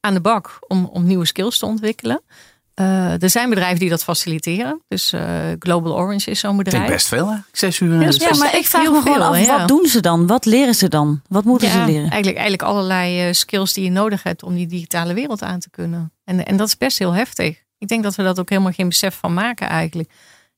aan 0.00 0.14
de 0.14 0.20
bak 0.20 0.58
om, 0.68 0.84
om 0.84 1.04
nieuwe 1.04 1.26
skills 1.26 1.58
te 1.58 1.66
ontwikkelen. 1.66 2.22
Uh, 2.80 3.22
er 3.22 3.30
zijn 3.30 3.48
bedrijven 3.48 3.78
die 3.78 3.88
dat 3.88 4.04
faciliteren. 4.04 4.82
Dus 4.88 5.12
uh, 5.12 5.22
Global 5.58 5.96
Orange 5.96 6.30
is 6.30 6.40
zo'n 6.40 6.56
bedrijf. 6.56 6.84
Ik 6.84 6.90
best 6.90 7.08
veel, 7.08 7.30
hè? 7.30 7.36
Zes 7.52 7.80
uur. 7.80 8.02
Ja, 8.02 8.10
ja 8.10 8.36
maar 8.36 8.56
ik 8.56 8.66
vraag 8.66 8.90
me 8.90 9.00
gewoon 9.00 9.22
af, 9.22 9.46
wat 9.46 9.68
doen 9.68 9.86
ze 9.86 10.00
dan? 10.00 10.26
Wat 10.26 10.44
leren 10.44 10.74
ze 10.74 10.88
dan? 10.88 11.22
Wat 11.28 11.44
moeten 11.44 11.70
ze 11.70 11.78
leren? 11.78 12.10
Eigenlijk, 12.10 12.36
eigenlijk 12.36 12.62
allerlei 12.62 13.26
uh, 13.26 13.32
skills 13.32 13.72
die 13.72 13.84
je 13.84 13.90
nodig 13.90 14.22
hebt 14.22 14.42
om 14.42 14.54
die 14.54 14.66
digitale 14.66 15.14
wereld 15.14 15.42
aan 15.42 15.58
te 15.58 15.70
kunnen. 15.70 16.12
En, 16.24 16.46
en 16.46 16.56
dat 16.56 16.66
is 16.66 16.76
best 16.76 16.98
heel 16.98 17.12
heftig. 17.12 17.62
Ik 17.78 17.88
denk 17.88 18.02
dat 18.02 18.14
we 18.14 18.22
dat 18.22 18.40
ook 18.40 18.48
helemaal 18.48 18.72
geen 18.72 18.88
besef 18.88 19.14
van 19.14 19.34
maken 19.34 19.68
eigenlijk. 19.68 20.08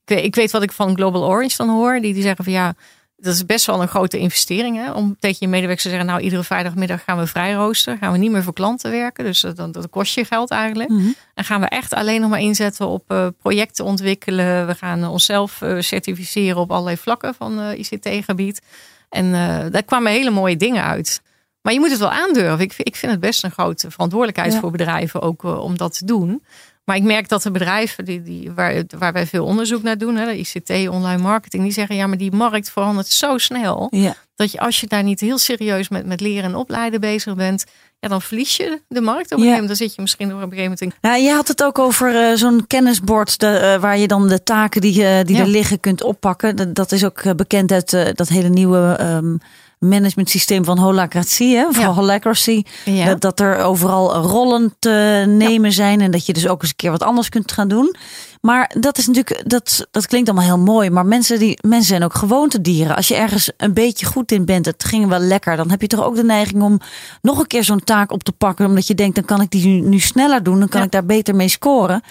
Ik 0.04 0.14
weet, 0.14 0.24
ik 0.24 0.34
weet 0.34 0.50
wat 0.50 0.62
ik 0.62 0.72
van 0.72 0.96
Global 0.96 1.24
Orange 1.24 1.56
dan 1.56 1.68
hoor. 1.68 2.00
Die, 2.00 2.14
die 2.14 2.22
zeggen 2.22 2.44
van 2.44 2.52
ja, 2.52 2.74
dat 3.20 3.34
is 3.34 3.46
best 3.46 3.66
wel 3.66 3.82
een 3.82 3.88
grote 3.88 4.18
investering. 4.18 4.76
Hè? 4.76 4.92
Om 4.92 5.16
tegen 5.18 5.36
je 5.40 5.48
medewerkers 5.48 5.82
te 5.82 5.88
zeggen, 5.88 6.06
nou 6.06 6.20
iedere 6.20 6.44
vrijdagmiddag 6.44 7.04
gaan 7.04 7.18
we 7.18 7.26
vrij 7.26 7.52
roosteren. 7.52 7.98
Gaan 7.98 8.12
we 8.12 8.18
niet 8.18 8.30
meer 8.30 8.42
voor 8.42 8.52
klanten 8.52 8.90
werken. 8.90 9.24
Dus 9.24 9.40
dat, 9.40 9.56
dat 9.56 9.90
kost 9.90 10.14
je 10.14 10.24
geld 10.24 10.50
eigenlijk. 10.50 10.90
Mhm. 10.90 11.08
En 11.34 11.44
gaan 11.44 11.60
we 11.60 11.66
echt 11.66 11.94
alleen 11.94 12.20
nog 12.20 12.30
maar 12.30 12.40
inzetten 12.40 12.86
op 12.86 13.12
uh, 13.12 13.26
projecten 13.38 13.84
ontwikkelen. 13.84 14.66
We 14.66 14.74
gaan 14.74 15.06
onszelf 15.06 15.60
uh, 15.60 15.80
certificeren 15.80 16.60
op 16.60 16.70
allerlei 16.70 16.96
vlakken 16.96 17.34
van 17.34 17.60
uh, 17.60 17.78
ICT-gebied. 17.78 18.62
En 19.08 19.32
daar 19.70 19.82
kwamen 19.82 20.12
hele 20.12 20.30
mooie 20.30 20.56
dingen 20.56 20.84
uit. 20.84 21.22
Maar 21.62 21.72
je 21.72 21.80
moet 21.80 21.90
het 21.90 21.98
wel 21.98 22.10
aandurven. 22.10 22.60
Ik, 22.60 22.74
ik 22.76 22.96
vind 22.96 23.12
het 23.12 23.20
best 23.20 23.44
een 23.44 23.50
grote 23.50 23.90
verantwoordelijkheid 23.90 24.54
voor 24.54 24.70
bedrijven 24.70 25.22
ook 25.22 25.42
om 25.42 25.76
dat 25.76 25.98
te 25.98 26.04
doen. 26.04 26.42
Maar 26.88 26.96
ik 26.96 27.02
merk 27.02 27.28
dat 27.28 27.42
de 27.42 27.50
bedrijven 27.50 28.04
die, 28.04 28.22
die, 28.22 28.52
waar, 28.52 28.82
waar 28.98 29.12
wij 29.12 29.26
veel 29.26 29.44
onderzoek 29.44 29.82
naar 29.82 29.98
doen, 29.98 30.16
hè, 30.16 30.24
de 30.24 30.38
ICT, 30.38 30.88
online 30.88 31.22
marketing, 31.22 31.62
die 31.62 31.72
zeggen 31.72 31.96
ja, 31.96 32.06
maar 32.06 32.16
die 32.16 32.32
markt 32.32 32.70
verandert 32.70 33.06
zo 33.06 33.38
snel. 33.38 33.88
Ja. 33.90 34.14
Dat 34.36 34.52
je 34.52 34.60
als 34.60 34.80
je 34.80 34.86
daar 34.86 35.02
niet 35.02 35.20
heel 35.20 35.38
serieus 35.38 35.88
met, 35.88 36.06
met 36.06 36.20
leren 36.20 36.44
en 36.44 36.54
opleiden 36.54 37.00
bezig 37.00 37.34
bent, 37.34 37.64
ja, 38.00 38.08
dan 38.08 38.22
verlies 38.22 38.56
je 38.56 38.80
de 38.88 39.00
markt 39.00 39.24
op 39.24 39.30
een 39.30 39.38
gegeven 39.38 39.50
moment. 39.50 39.66
Dan 39.66 39.76
zit 39.76 39.94
je 39.94 40.02
misschien 40.02 40.34
op 40.34 40.42
een 40.42 40.50
gegeven 40.50 40.76
moment. 40.80 40.98
Ja, 41.00 41.14
je 41.14 41.30
had 41.30 41.48
het 41.48 41.62
ook 41.62 41.78
over 41.78 42.30
uh, 42.30 42.36
zo'n 42.36 42.66
kennisbord 42.66 43.38
de, 43.38 43.74
uh, 43.76 43.82
waar 43.82 43.98
je 43.98 44.06
dan 44.06 44.28
de 44.28 44.42
taken 44.42 44.80
die, 44.80 45.02
uh, 45.02 45.20
die 45.24 45.38
er 45.38 45.46
liggen 45.46 45.80
kunt 45.80 46.02
oppakken. 46.02 46.56
Dat, 46.56 46.74
dat 46.74 46.92
is 46.92 47.04
ook 47.04 47.36
bekend 47.36 47.72
uit 47.72 48.16
dat 48.16 48.28
hele 48.28 48.48
nieuwe. 48.48 48.98
Um, 49.00 49.38
management 49.78 50.30
systeem 50.30 50.64
van 50.64 50.78
holacratie, 50.78 51.56
hè, 51.56 51.72
van 51.72 51.82
ja. 51.82 51.92
holacracy. 51.92 52.62
Dat, 53.04 53.20
dat, 53.20 53.40
er 53.40 53.58
overal 53.58 54.14
rollen 54.14 54.74
te 54.78 55.24
nemen 55.26 55.72
zijn 55.72 56.00
en 56.00 56.10
dat 56.10 56.26
je 56.26 56.32
dus 56.32 56.48
ook 56.48 56.62
eens 56.62 56.70
een 56.70 56.76
keer 56.76 56.90
wat 56.90 57.02
anders 57.02 57.28
kunt 57.28 57.52
gaan 57.52 57.68
doen. 57.68 57.96
Maar 58.40 58.74
dat 58.80 58.98
is 58.98 59.06
natuurlijk, 59.06 59.50
dat, 59.50 59.86
dat 59.90 60.06
klinkt 60.06 60.28
allemaal 60.28 60.46
heel 60.46 60.64
mooi. 60.64 60.90
Maar 60.90 61.06
mensen, 61.06 61.38
die, 61.38 61.58
mensen 61.60 61.88
zijn 61.88 62.04
ook 62.04 62.14
gewoontedieren. 62.14 62.96
Als 62.96 63.08
je 63.08 63.14
ergens 63.14 63.50
een 63.56 63.72
beetje 63.72 64.06
goed 64.06 64.32
in 64.32 64.44
bent, 64.44 64.66
het 64.66 64.84
ging 64.84 65.08
wel 65.08 65.18
lekker. 65.18 65.56
Dan 65.56 65.70
heb 65.70 65.80
je 65.80 65.86
toch 65.86 66.04
ook 66.04 66.16
de 66.16 66.24
neiging 66.24 66.62
om 66.62 66.80
nog 67.22 67.38
een 67.38 67.46
keer 67.46 67.64
zo'n 67.64 67.84
taak 67.84 68.12
op 68.12 68.22
te 68.22 68.32
pakken. 68.32 68.66
Omdat 68.66 68.86
je 68.86 68.94
denkt, 68.94 69.14
dan 69.14 69.24
kan 69.24 69.40
ik 69.40 69.50
die 69.50 69.82
nu, 69.82 69.98
sneller 69.98 70.42
doen. 70.42 70.58
Dan 70.58 70.68
kan 70.68 70.82
ik 70.82 70.90
daar 70.90 71.04
beter 71.04 71.34
mee 71.34 71.48
scoren. 71.48 72.02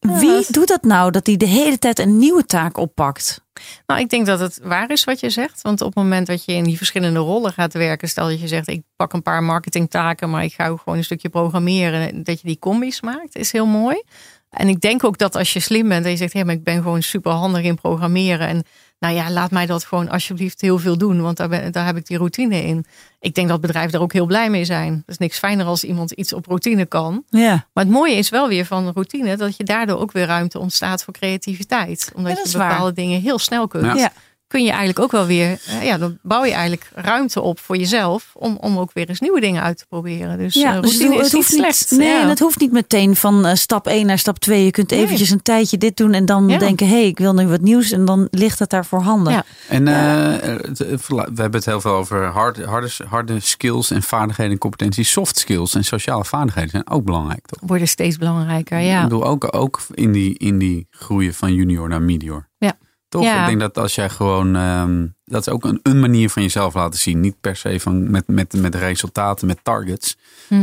Wie 0.00 0.46
doet 0.48 0.68
dat 0.68 0.82
nou, 0.82 1.10
dat 1.10 1.26
hij 1.26 1.36
de 1.36 1.46
hele 1.46 1.78
tijd 1.78 1.98
een 1.98 2.18
nieuwe 2.18 2.44
taak 2.44 2.76
oppakt? 2.76 3.40
Nou, 3.86 4.00
ik 4.00 4.08
denk 4.08 4.26
dat 4.26 4.40
het 4.40 4.60
waar 4.62 4.90
is 4.90 5.04
wat 5.04 5.20
je 5.20 5.30
zegt. 5.30 5.62
Want 5.62 5.80
op 5.80 5.86
het 5.86 5.96
moment 5.96 6.26
dat 6.26 6.44
je 6.44 6.52
in 6.52 6.64
die 6.64 6.76
verschillende 6.76 7.18
rollen 7.18 7.52
gaat 7.52 7.72
werken, 7.72 8.08
stel 8.08 8.28
dat 8.28 8.40
je 8.40 8.48
zegt: 8.48 8.68
ik 8.68 8.82
pak 8.96 9.12
een 9.12 9.22
paar 9.22 9.42
marketingtaken, 9.42 10.30
maar 10.30 10.44
ik 10.44 10.52
ga 10.52 10.68
ook 10.68 10.80
gewoon 10.82 10.98
een 10.98 11.04
stukje 11.04 11.28
programmeren. 11.28 12.24
Dat 12.24 12.40
je 12.40 12.46
die 12.46 12.58
combis 12.58 13.00
maakt, 13.00 13.36
is 13.36 13.52
heel 13.52 13.66
mooi. 13.66 14.02
En 14.50 14.68
ik 14.68 14.80
denk 14.80 15.04
ook 15.04 15.18
dat 15.18 15.36
als 15.36 15.52
je 15.52 15.60
slim 15.60 15.88
bent 15.88 16.04
en 16.04 16.10
je 16.10 16.16
zegt: 16.16 16.32
hé, 16.32 16.44
maar 16.44 16.54
ik 16.54 16.64
ben 16.64 16.82
gewoon 16.82 17.02
super 17.02 17.32
handig 17.32 17.62
in 17.62 17.74
programmeren. 17.74 18.48
En 18.48 18.64
nou 19.00 19.14
ja, 19.14 19.30
laat 19.30 19.50
mij 19.50 19.66
dat 19.66 19.84
gewoon 19.84 20.08
alsjeblieft 20.08 20.60
heel 20.60 20.78
veel 20.78 20.98
doen, 20.98 21.20
want 21.20 21.36
daar, 21.36 21.48
ben, 21.48 21.72
daar 21.72 21.86
heb 21.86 21.96
ik 21.96 22.06
die 22.06 22.16
routine 22.16 22.62
in. 22.62 22.84
Ik 23.20 23.34
denk 23.34 23.48
dat 23.48 23.60
bedrijven 23.60 23.92
daar 23.92 24.00
ook 24.00 24.12
heel 24.12 24.26
blij 24.26 24.50
mee 24.50 24.64
zijn. 24.64 24.92
Het 24.92 25.08
is 25.08 25.18
niks 25.18 25.38
fijner 25.38 25.66
als 25.66 25.84
iemand 25.84 26.10
iets 26.10 26.32
op 26.32 26.46
routine 26.46 26.86
kan. 26.86 27.24
Ja. 27.28 27.66
Maar 27.72 27.84
het 27.84 27.92
mooie 27.92 28.14
is 28.14 28.28
wel 28.28 28.48
weer 28.48 28.64
van 28.64 28.90
routine 28.94 29.36
dat 29.36 29.56
je 29.56 29.64
daardoor 29.64 29.98
ook 29.98 30.12
weer 30.12 30.26
ruimte 30.26 30.58
ontstaat 30.58 31.04
voor 31.04 31.14
creativiteit. 31.14 32.12
Omdat 32.14 32.40
je 32.44 32.52
bepaalde 32.52 32.82
waar. 32.82 32.94
dingen 32.94 33.20
heel 33.20 33.38
snel 33.38 33.66
kunt. 33.68 33.98
Ja 33.98 34.12
kun 34.50 34.62
je 34.62 34.68
eigenlijk 34.68 34.98
ook 34.98 35.10
wel 35.10 35.26
weer, 35.26 35.58
eh, 35.66 35.84
ja, 35.84 35.98
dan 35.98 36.18
bouw 36.22 36.44
je 36.44 36.52
eigenlijk 36.52 36.90
ruimte 36.94 37.40
op 37.40 37.60
voor 37.60 37.76
jezelf 37.76 38.30
om, 38.34 38.56
om 38.60 38.78
ook 38.78 38.90
weer 38.92 39.08
eens 39.08 39.20
nieuwe 39.20 39.40
dingen 39.40 39.62
uit 39.62 39.78
te 39.78 39.86
proberen. 39.88 40.38
Dus, 40.38 40.54
ja, 40.54 40.76
uh, 40.76 40.82
dus 40.82 40.98
het, 40.98 41.12
is 41.24 41.32
niet 41.32 41.44
slecht. 41.44 41.90
Nee, 41.90 42.20
en 42.20 42.28
het 42.28 42.38
hoeft 42.38 42.60
niet 42.60 42.72
meteen 42.72 43.16
van 43.16 43.46
uh, 43.46 43.54
stap 43.54 43.86
1 43.86 44.06
naar 44.06 44.18
stap 44.18 44.38
2. 44.38 44.64
Je 44.64 44.70
kunt 44.70 44.92
eventjes 44.92 45.30
een 45.30 45.42
tijdje 45.42 45.78
dit 45.78 45.96
doen 45.96 46.12
en 46.12 46.26
dan 46.26 46.46
denken, 46.46 46.86
hé, 46.86 46.92
hey, 46.92 47.06
ik 47.06 47.18
wil 47.18 47.34
nu 47.34 47.48
wat 47.48 47.60
nieuws 47.60 47.90
en 47.90 48.04
dan 48.04 48.28
ligt 48.30 48.58
het 48.58 48.70
daar 48.70 48.86
voorhanden. 48.86 49.32
Ja. 49.32 49.44
En 49.68 49.84
we 49.84 51.12
hebben 51.34 51.52
het 51.52 51.64
heel 51.64 51.80
veel 51.80 51.94
over 51.94 52.24
hard, 52.24 52.64
harde, 52.64 52.90
harde 53.08 53.40
skills 53.40 53.90
en 53.90 54.02
vaardigheden 54.02 54.52
en 54.52 54.58
competenties. 54.58 55.10
Soft 55.10 55.38
skills 55.38 55.74
en 55.74 55.84
sociale 55.84 56.24
vaardigheden 56.24 56.70
zijn 56.70 56.90
ook 56.90 57.04
belangrijk, 57.04 57.46
toch? 57.46 57.68
Worden 57.68 57.88
steeds 57.88 58.16
belangrijker, 58.16 58.78
ja. 58.78 58.96
Ik 58.96 59.08
bedoel, 59.08 59.24
ook, 59.24 59.56
ook 59.56 59.80
in, 59.94 60.12
die, 60.12 60.38
in 60.38 60.58
die 60.58 60.86
groeien 60.90 61.34
van 61.34 61.54
junior 61.54 61.88
naar 61.88 62.02
medior. 62.02 62.48
Ja. 62.58 62.78
Toch? 63.10 63.24
Ik 63.24 63.46
denk 63.46 63.60
dat 63.60 63.78
als 63.78 63.94
jij 63.94 64.08
gewoon. 64.08 64.54
Um, 64.54 65.14
dat 65.24 65.46
is 65.46 65.52
ook 65.52 65.64
een, 65.64 65.80
een 65.82 66.00
manier 66.00 66.30
van 66.30 66.42
jezelf 66.42 66.74
laten 66.74 67.00
zien. 67.00 67.20
Niet 67.20 67.40
per 67.40 67.56
se 67.56 67.80
van 67.80 68.10
met, 68.10 68.26
met, 68.26 68.52
met 68.52 68.74
resultaten, 68.74 69.46
met 69.46 69.58
targets. 69.62 70.16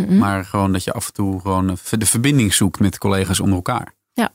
Maar 0.09 0.45
gewoon 0.45 0.71
dat 0.71 0.83
je 0.83 0.93
af 0.93 1.07
en 1.07 1.13
toe 1.13 1.41
gewoon 1.41 1.77
de 1.97 2.05
verbinding 2.05 2.53
zoekt 2.53 2.79
met 2.79 2.97
collega's 2.97 3.39
onder 3.39 3.55
elkaar. 3.55 3.93
Ja, 4.13 4.31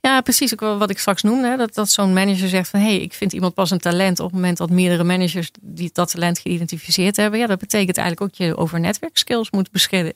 ja 0.00 0.20
precies. 0.20 0.52
Ook 0.60 0.78
wat 0.78 0.90
ik 0.90 0.98
straks 0.98 1.22
noemde. 1.22 1.56
Dat, 1.56 1.74
dat 1.74 1.90
zo'n 1.90 2.12
manager 2.12 2.48
zegt 2.48 2.70
van 2.70 2.80
hé, 2.80 2.86
hey, 2.86 3.00
ik 3.00 3.12
vind 3.12 3.32
iemand 3.32 3.54
pas 3.54 3.70
een 3.70 3.78
talent 3.78 4.20
op 4.20 4.26
het 4.26 4.34
moment 4.34 4.56
dat 4.56 4.70
meerdere 4.70 5.04
managers 5.04 5.50
die 5.60 5.90
dat 5.92 6.10
talent 6.10 6.38
geïdentificeerd 6.38 7.16
hebben. 7.16 7.38
Ja, 7.40 7.46
dat 7.46 7.58
betekent 7.58 7.96
eigenlijk 7.96 8.30
ook 8.30 8.38
dat 8.38 8.46
je 8.46 8.56
over 8.56 8.80
netwerkskills 8.80 9.50
moet 9.50 9.70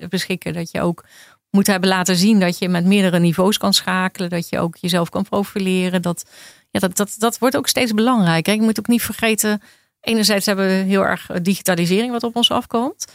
beschikken. 0.08 0.54
Dat 0.54 0.70
je 0.70 0.80
ook 0.80 1.04
moet 1.50 1.66
hebben 1.66 1.88
laten 1.88 2.16
zien 2.16 2.40
dat 2.40 2.58
je 2.58 2.68
met 2.68 2.84
meerdere 2.84 3.18
niveaus 3.18 3.58
kan 3.58 3.74
schakelen. 3.74 4.30
Dat 4.30 4.48
je 4.48 4.58
ook 4.58 4.76
jezelf 4.76 5.08
kan 5.08 5.22
profileren. 5.22 6.02
Dat 6.02 6.24
ja, 6.70 6.80
dat, 6.80 6.96
dat, 6.96 7.14
dat 7.18 7.38
wordt 7.38 7.56
ook 7.56 7.68
steeds 7.68 7.92
belangrijker. 7.92 8.54
Je 8.54 8.60
moet 8.60 8.78
ook 8.78 8.86
niet 8.86 9.02
vergeten, 9.02 9.62
enerzijds 10.00 10.46
hebben 10.46 10.66
we 10.66 10.72
heel 10.72 11.06
erg 11.06 11.26
digitalisering 11.42 12.12
wat 12.12 12.22
op 12.22 12.36
ons 12.36 12.50
afkomt. 12.50 13.06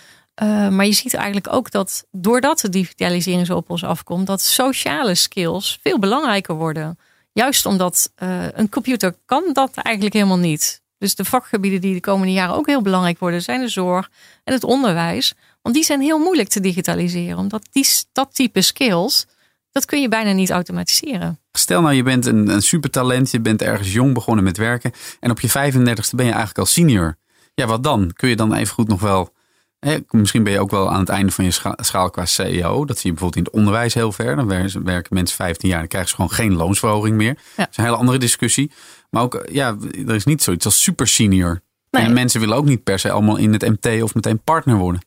Uh, 0.41 0.69
maar 0.69 0.85
je 0.85 0.93
ziet 0.93 1.13
eigenlijk 1.13 1.53
ook 1.53 1.71
dat 1.71 2.07
doordat 2.11 2.59
de 2.59 2.69
digitalisering 2.69 3.45
zo 3.45 3.55
op 3.55 3.69
ons 3.69 3.83
afkomt, 3.83 4.27
dat 4.27 4.41
sociale 4.41 5.15
skills 5.15 5.79
veel 5.81 5.99
belangrijker 5.99 6.55
worden. 6.55 6.97
Juist 7.33 7.65
omdat 7.65 8.11
uh, 8.23 8.45
een 8.51 8.69
computer 8.69 9.15
kan 9.25 9.43
dat 9.53 9.75
eigenlijk 9.75 10.15
helemaal 10.15 10.37
niet. 10.37 10.81
Dus 10.97 11.15
de 11.15 11.25
vakgebieden 11.25 11.81
die 11.81 11.93
de 11.93 11.99
komende 11.99 12.33
jaren 12.33 12.55
ook 12.55 12.67
heel 12.67 12.81
belangrijk 12.81 13.19
worden, 13.19 13.41
zijn 13.41 13.61
de 13.61 13.67
zorg 13.67 14.09
en 14.43 14.53
het 14.53 14.63
onderwijs. 14.63 15.33
Want 15.63 15.75
die 15.75 15.83
zijn 15.83 16.01
heel 16.01 16.19
moeilijk 16.19 16.49
te 16.49 16.59
digitaliseren. 16.59 17.37
Omdat 17.37 17.67
die, 17.71 17.87
dat 18.11 18.35
type 18.35 18.61
skills, 18.61 19.27
dat 19.71 19.85
kun 19.85 20.01
je 20.01 20.09
bijna 20.09 20.31
niet 20.31 20.49
automatiseren. 20.49 21.39
Stel 21.51 21.81
nou, 21.81 21.93
je 21.93 22.03
bent 22.03 22.25
een, 22.25 22.47
een 22.49 22.61
supertalent, 22.61 23.31
je 23.31 23.39
bent 23.39 23.61
ergens 23.61 23.93
jong 23.93 24.13
begonnen 24.13 24.43
met 24.43 24.57
werken. 24.57 24.91
En 25.19 25.31
op 25.31 25.39
je 25.39 25.49
35ste 25.49 26.15
ben 26.15 26.25
je 26.25 26.31
eigenlijk 26.31 26.57
al 26.57 26.65
senior. 26.65 27.17
Ja, 27.53 27.65
wat 27.65 27.83
dan? 27.83 28.11
Kun 28.15 28.29
je 28.29 28.35
dan 28.35 28.53
even 28.53 28.73
goed 28.73 28.87
nog 28.87 29.01
wel. 29.01 29.33
Hè, 29.79 29.97
misschien 30.09 30.43
ben 30.43 30.53
je 30.53 30.59
ook 30.59 30.71
wel 30.71 30.91
aan 30.91 30.99
het 30.99 31.09
einde 31.09 31.31
van 31.31 31.45
je 31.45 31.51
schaal 31.75 32.09
qua 32.09 32.25
CEO. 32.25 32.85
Dat 32.85 32.97
zie 32.97 33.11
je 33.11 33.17
bijvoorbeeld 33.17 33.35
in 33.35 33.43
het 33.43 33.53
onderwijs 33.53 33.93
heel 33.93 34.11
ver. 34.11 34.35
Dan 34.35 34.47
werken 34.83 35.15
mensen 35.15 35.35
15 35.35 35.69
jaar, 35.69 35.79
dan 35.79 35.87
krijgen 35.87 36.09
ze 36.09 36.15
gewoon 36.15 36.31
geen 36.31 36.53
loonsverhoging 36.53 37.15
meer. 37.15 37.37
Dat 37.55 37.67
is 37.71 37.77
een 37.77 37.83
hele 37.83 37.95
andere 37.95 38.17
discussie. 38.17 38.71
Maar 39.09 39.23
ook, 39.23 39.45
ja, 39.51 39.75
er 40.07 40.15
is 40.15 40.25
niet 40.25 40.43
zoiets 40.43 40.65
als 40.65 40.83
super 40.83 41.07
senior. 41.07 41.61
En 41.89 42.13
mensen 42.13 42.39
willen 42.39 42.55
ook 42.55 42.65
niet 42.65 42.83
per 42.83 42.99
se 42.99 43.11
allemaal 43.11 43.37
in 43.37 43.53
het 43.53 43.61
MT 43.61 44.03
of 44.03 44.15
meteen 44.15 44.39
partner 44.39 44.75
worden. 44.75 45.01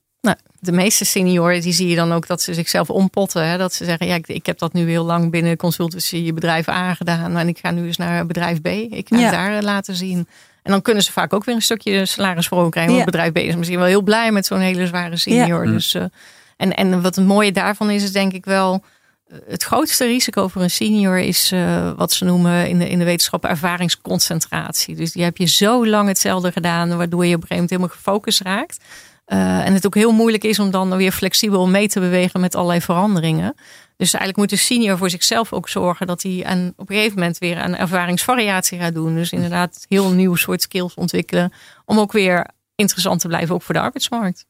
De 0.60 0.72
meeste 0.72 1.04
senioren 1.04 1.60
die 1.60 1.72
zie 1.72 1.88
je 1.88 1.96
dan 1.96 2.12
ook 2.12 2.26
dat 2.26 2.42
ze 2.42 2.54
zichzelf 2.54 2.90
ompotten. 2.90 3.48
Hè? 3.48 3.58
Dat 3.58 3.74
ze 3.74 3.84
zeggen, 3.84 4.06
ja, 4.06 4.14
ik, 4.14 4.28
ik, 4.28 4.46
heb 4.46 4.58
dat 4.58 4.72
nu 4.72 4.88
heel 4.88 5.04
lang 5.04 5.30
binnen 5.30 5.56
consultancy 5.56 6.32
bedrijf 6.32 6.68
aangedaan. 6.68 7.36
En 7.36 7.48
ik 7.48 7.58
ga 7.58 7.70
nu 7.70 7.86
eens 7.86 7.96
naar 7.96 8.26
bedrijf 8.26 8.60
B. 8.60 8.66
Ik 8.66 9.06
ga 9.08 9.16
het 9.16 9.32
daar 9.32 9.62
laten 9.62 9.94
zien. 9.94 10.28
En 10.62 10.72
dan 10.72 10.82
kunnen 10.82 11.02
ze 11.02 11.12
vaak 11.12 11.32
ook 11.32 11.44
weer 11.44 11.54
een 11.54 11.62
stukje 11.62 12.06
salarisverhoging 12.06 12.72
krijgen. 12.72 12.92
Want 12.92 13.04
bedrijf 13.04 13.32
B 13.32 13.38
is 13.38 13.56
misschien 13.56 13.78
wel 13.78 13.86
heel 13.86 14.02
blij 14.02 14.32
met 14.32 14.46
zo'n 14.46 14.58
hele 14.58 14.86
zware 14.86 15.16
senior. 15.16 15.64
Ja. 15.66 15.72
Dus, 15.72 15.94
uh, 15.94 16.04
en, 16.56 16.74
en 16.74 17.02
wat 17.02 17.16
het 17.16 17.26
mooie 17.26 17.52
daarvan 17.52 17.90
is, 17.90 18.02
is 18.02 18.12
denk 18.12 18.32
ik 18.32 18.44
wel... 18.44 18.84
Eh, 19.28 19.38
het 19.48 19.62
grootste 19.62 20.04
risico 20.04 20.48
voor 20.48 20.62
een 20.62 20.70
senior 20.70 21.18
is 21.18 21.52
uh, 21.52 21.92
wat 21.96 22.12
ze 22.12 22.24
noemen 22.24 22.68
in 22.68 22.78
de, 22.78 22.88
in 22.88 22.98
de 22.98 23.04
wetenschap 23.04 23.44
ervaringsconcentratie. 23.44 24.96
Dus 24.96 25.12
die 25.12 25.22
heb 25.22 25.36
je 25.36 25.46
zo 25.46 25.86
lang 25.86 26.08
hetzelfde 26.08 26.52
gedaan, 26.52 26.96
waardoor 26.96 27.26
je 27.26 27.34
op 27.34 27.42
een 27.42 27.46
gegeven 27.46 27.54
moment 27.54 27.70
helemaal 27.70 27.96
gefocust 27.96 28.40
raakt. 28.40 28.78
Uh, 29.26 29.66
en 29.66 29.74
het 29.74 29.86
ook 29.86 29.94
heel 29.94 30.12
moeilijk 30.12 30.44
is 30.44 30.58
om 30.58 30.70
dan 30.70 30.96
weer 30.96 31.12
flexibel 31.12 31.66
mee 31.68 31.88
te 31.88 32.00
bewegen 32.00 32.40
met 32.40 32.54
allerlei 32.54 32.80
veranderingen. 32.80 33.54
Dus 33.96 34.12
eigenlijk 34.12 34.36
moet 34.36 34.50
de 34.50 34.64
senior 34.64 34.98
voor 34.98 35.10
zichzelf 35.10 35.52
ook 35.52 35.68
zorgen 35.68 36.06
dat 36.06 36.22
hij 36.22 36.44
aan, 36.44 36.72
op 36.76 36.90
een 36.90 36.96
gegeven 36.96 37.18
moment 37.18 37.38
weer 37.38 37.58
een 37.58 37.76
ervaringsvariatie 37.76 38.78
gaat 38.78 38.94
doen. 38.94 39.14
Dus 39.14 39.32
inderdaad 39.32 39.84
heel 39.88 40.10
nieuw 40.10 40.34
soort 40.34 40.62
skills 40.62 40.94
ontwikkelen. 40.94 41.52
Om 41.84 41.98
ook 41.98 42.12
weer 42.12 42.46
interessant 42.74 43.20
te 43.20 43.28
blijven, 43.28 43.54
ook 43.54 43.62
voor 43.62 43.74
de 43.74 43.80
arbeidsmarkt. 43.80 44.46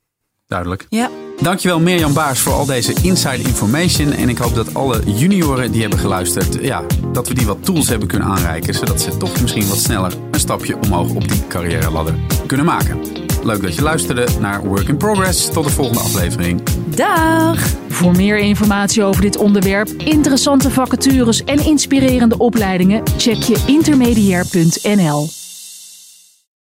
Duidelijk. 0.47 0.87
Ja. 0.89 1.11
Dankjewel 1.41 1.81
Mirjam 1.81 2.15
Baars 2.15 2.41
voor 2.41 2.53
al 2.53 2.67
deze 2.67 2.95
inside 3.03 3.43
information. 3.43 4.13
En 4.13 4.29
ik 4.29 4.39
hoop 4.39 4.55
dat 4.55 4.75
alle 4.75 5.03
junioren 5.05 5.73
die 5.73 5.81
hebben 5.81 5.99
geluisterd, 5.99 6.65
ja, 6.65 6.83
dat 7.13 7.29
we 7.29 7.35
die 7.35 7.47
wat 7.47 7.65
tools 7.65 7.89
hebben 7.89 8.09
kunnen 8.09 8.29
aanreiken. 8.29 8.75
Zodat 8.75 9.01
ze 9.01 9.17
toch 9.17 9.41
misschien 9.41 9.69
wat 9.69 9.79
sneller 9.79 10.13
een 10.31 10.41
stapje 10.41 10.77
omhoog 10.77 11.15
op 11.15 11.29
die 11.29 11.47
carrière 11.47 11.91
ladder 11.91 12.15
kunnen 12.47 12.67
maken. 12.67 13.26
Leuk 13.47 13.63
dat 13.63 13.75
je 13.75 13.83
luisterde 13.83 14.27
naar 14.41 14.65
Work 14.65 14.89
in 14.89 14.97
Progress. 14.97 15.53
Tot 15.53 15.65
de 15.65 15.71
volgende 15.71 16.01
aflevering. 16.01 16.63
Dag! 16.87 17.75
Voor 17.89 18.17
meer 18.17 18.39
informatie 18.39 19.05
over 19.05 19.23
dit 19.23 19.37
onderwerp, 19.37 19.89
interessante 19.89 20.71
vacatures 20.71 21.45
en 21.45 21.65
inspirerende 21.65 22.39
opleidingen, 22.39 23.03
check 23.17 23.43
je 23.43 23.63
intermediair.nl. 23.67 25.46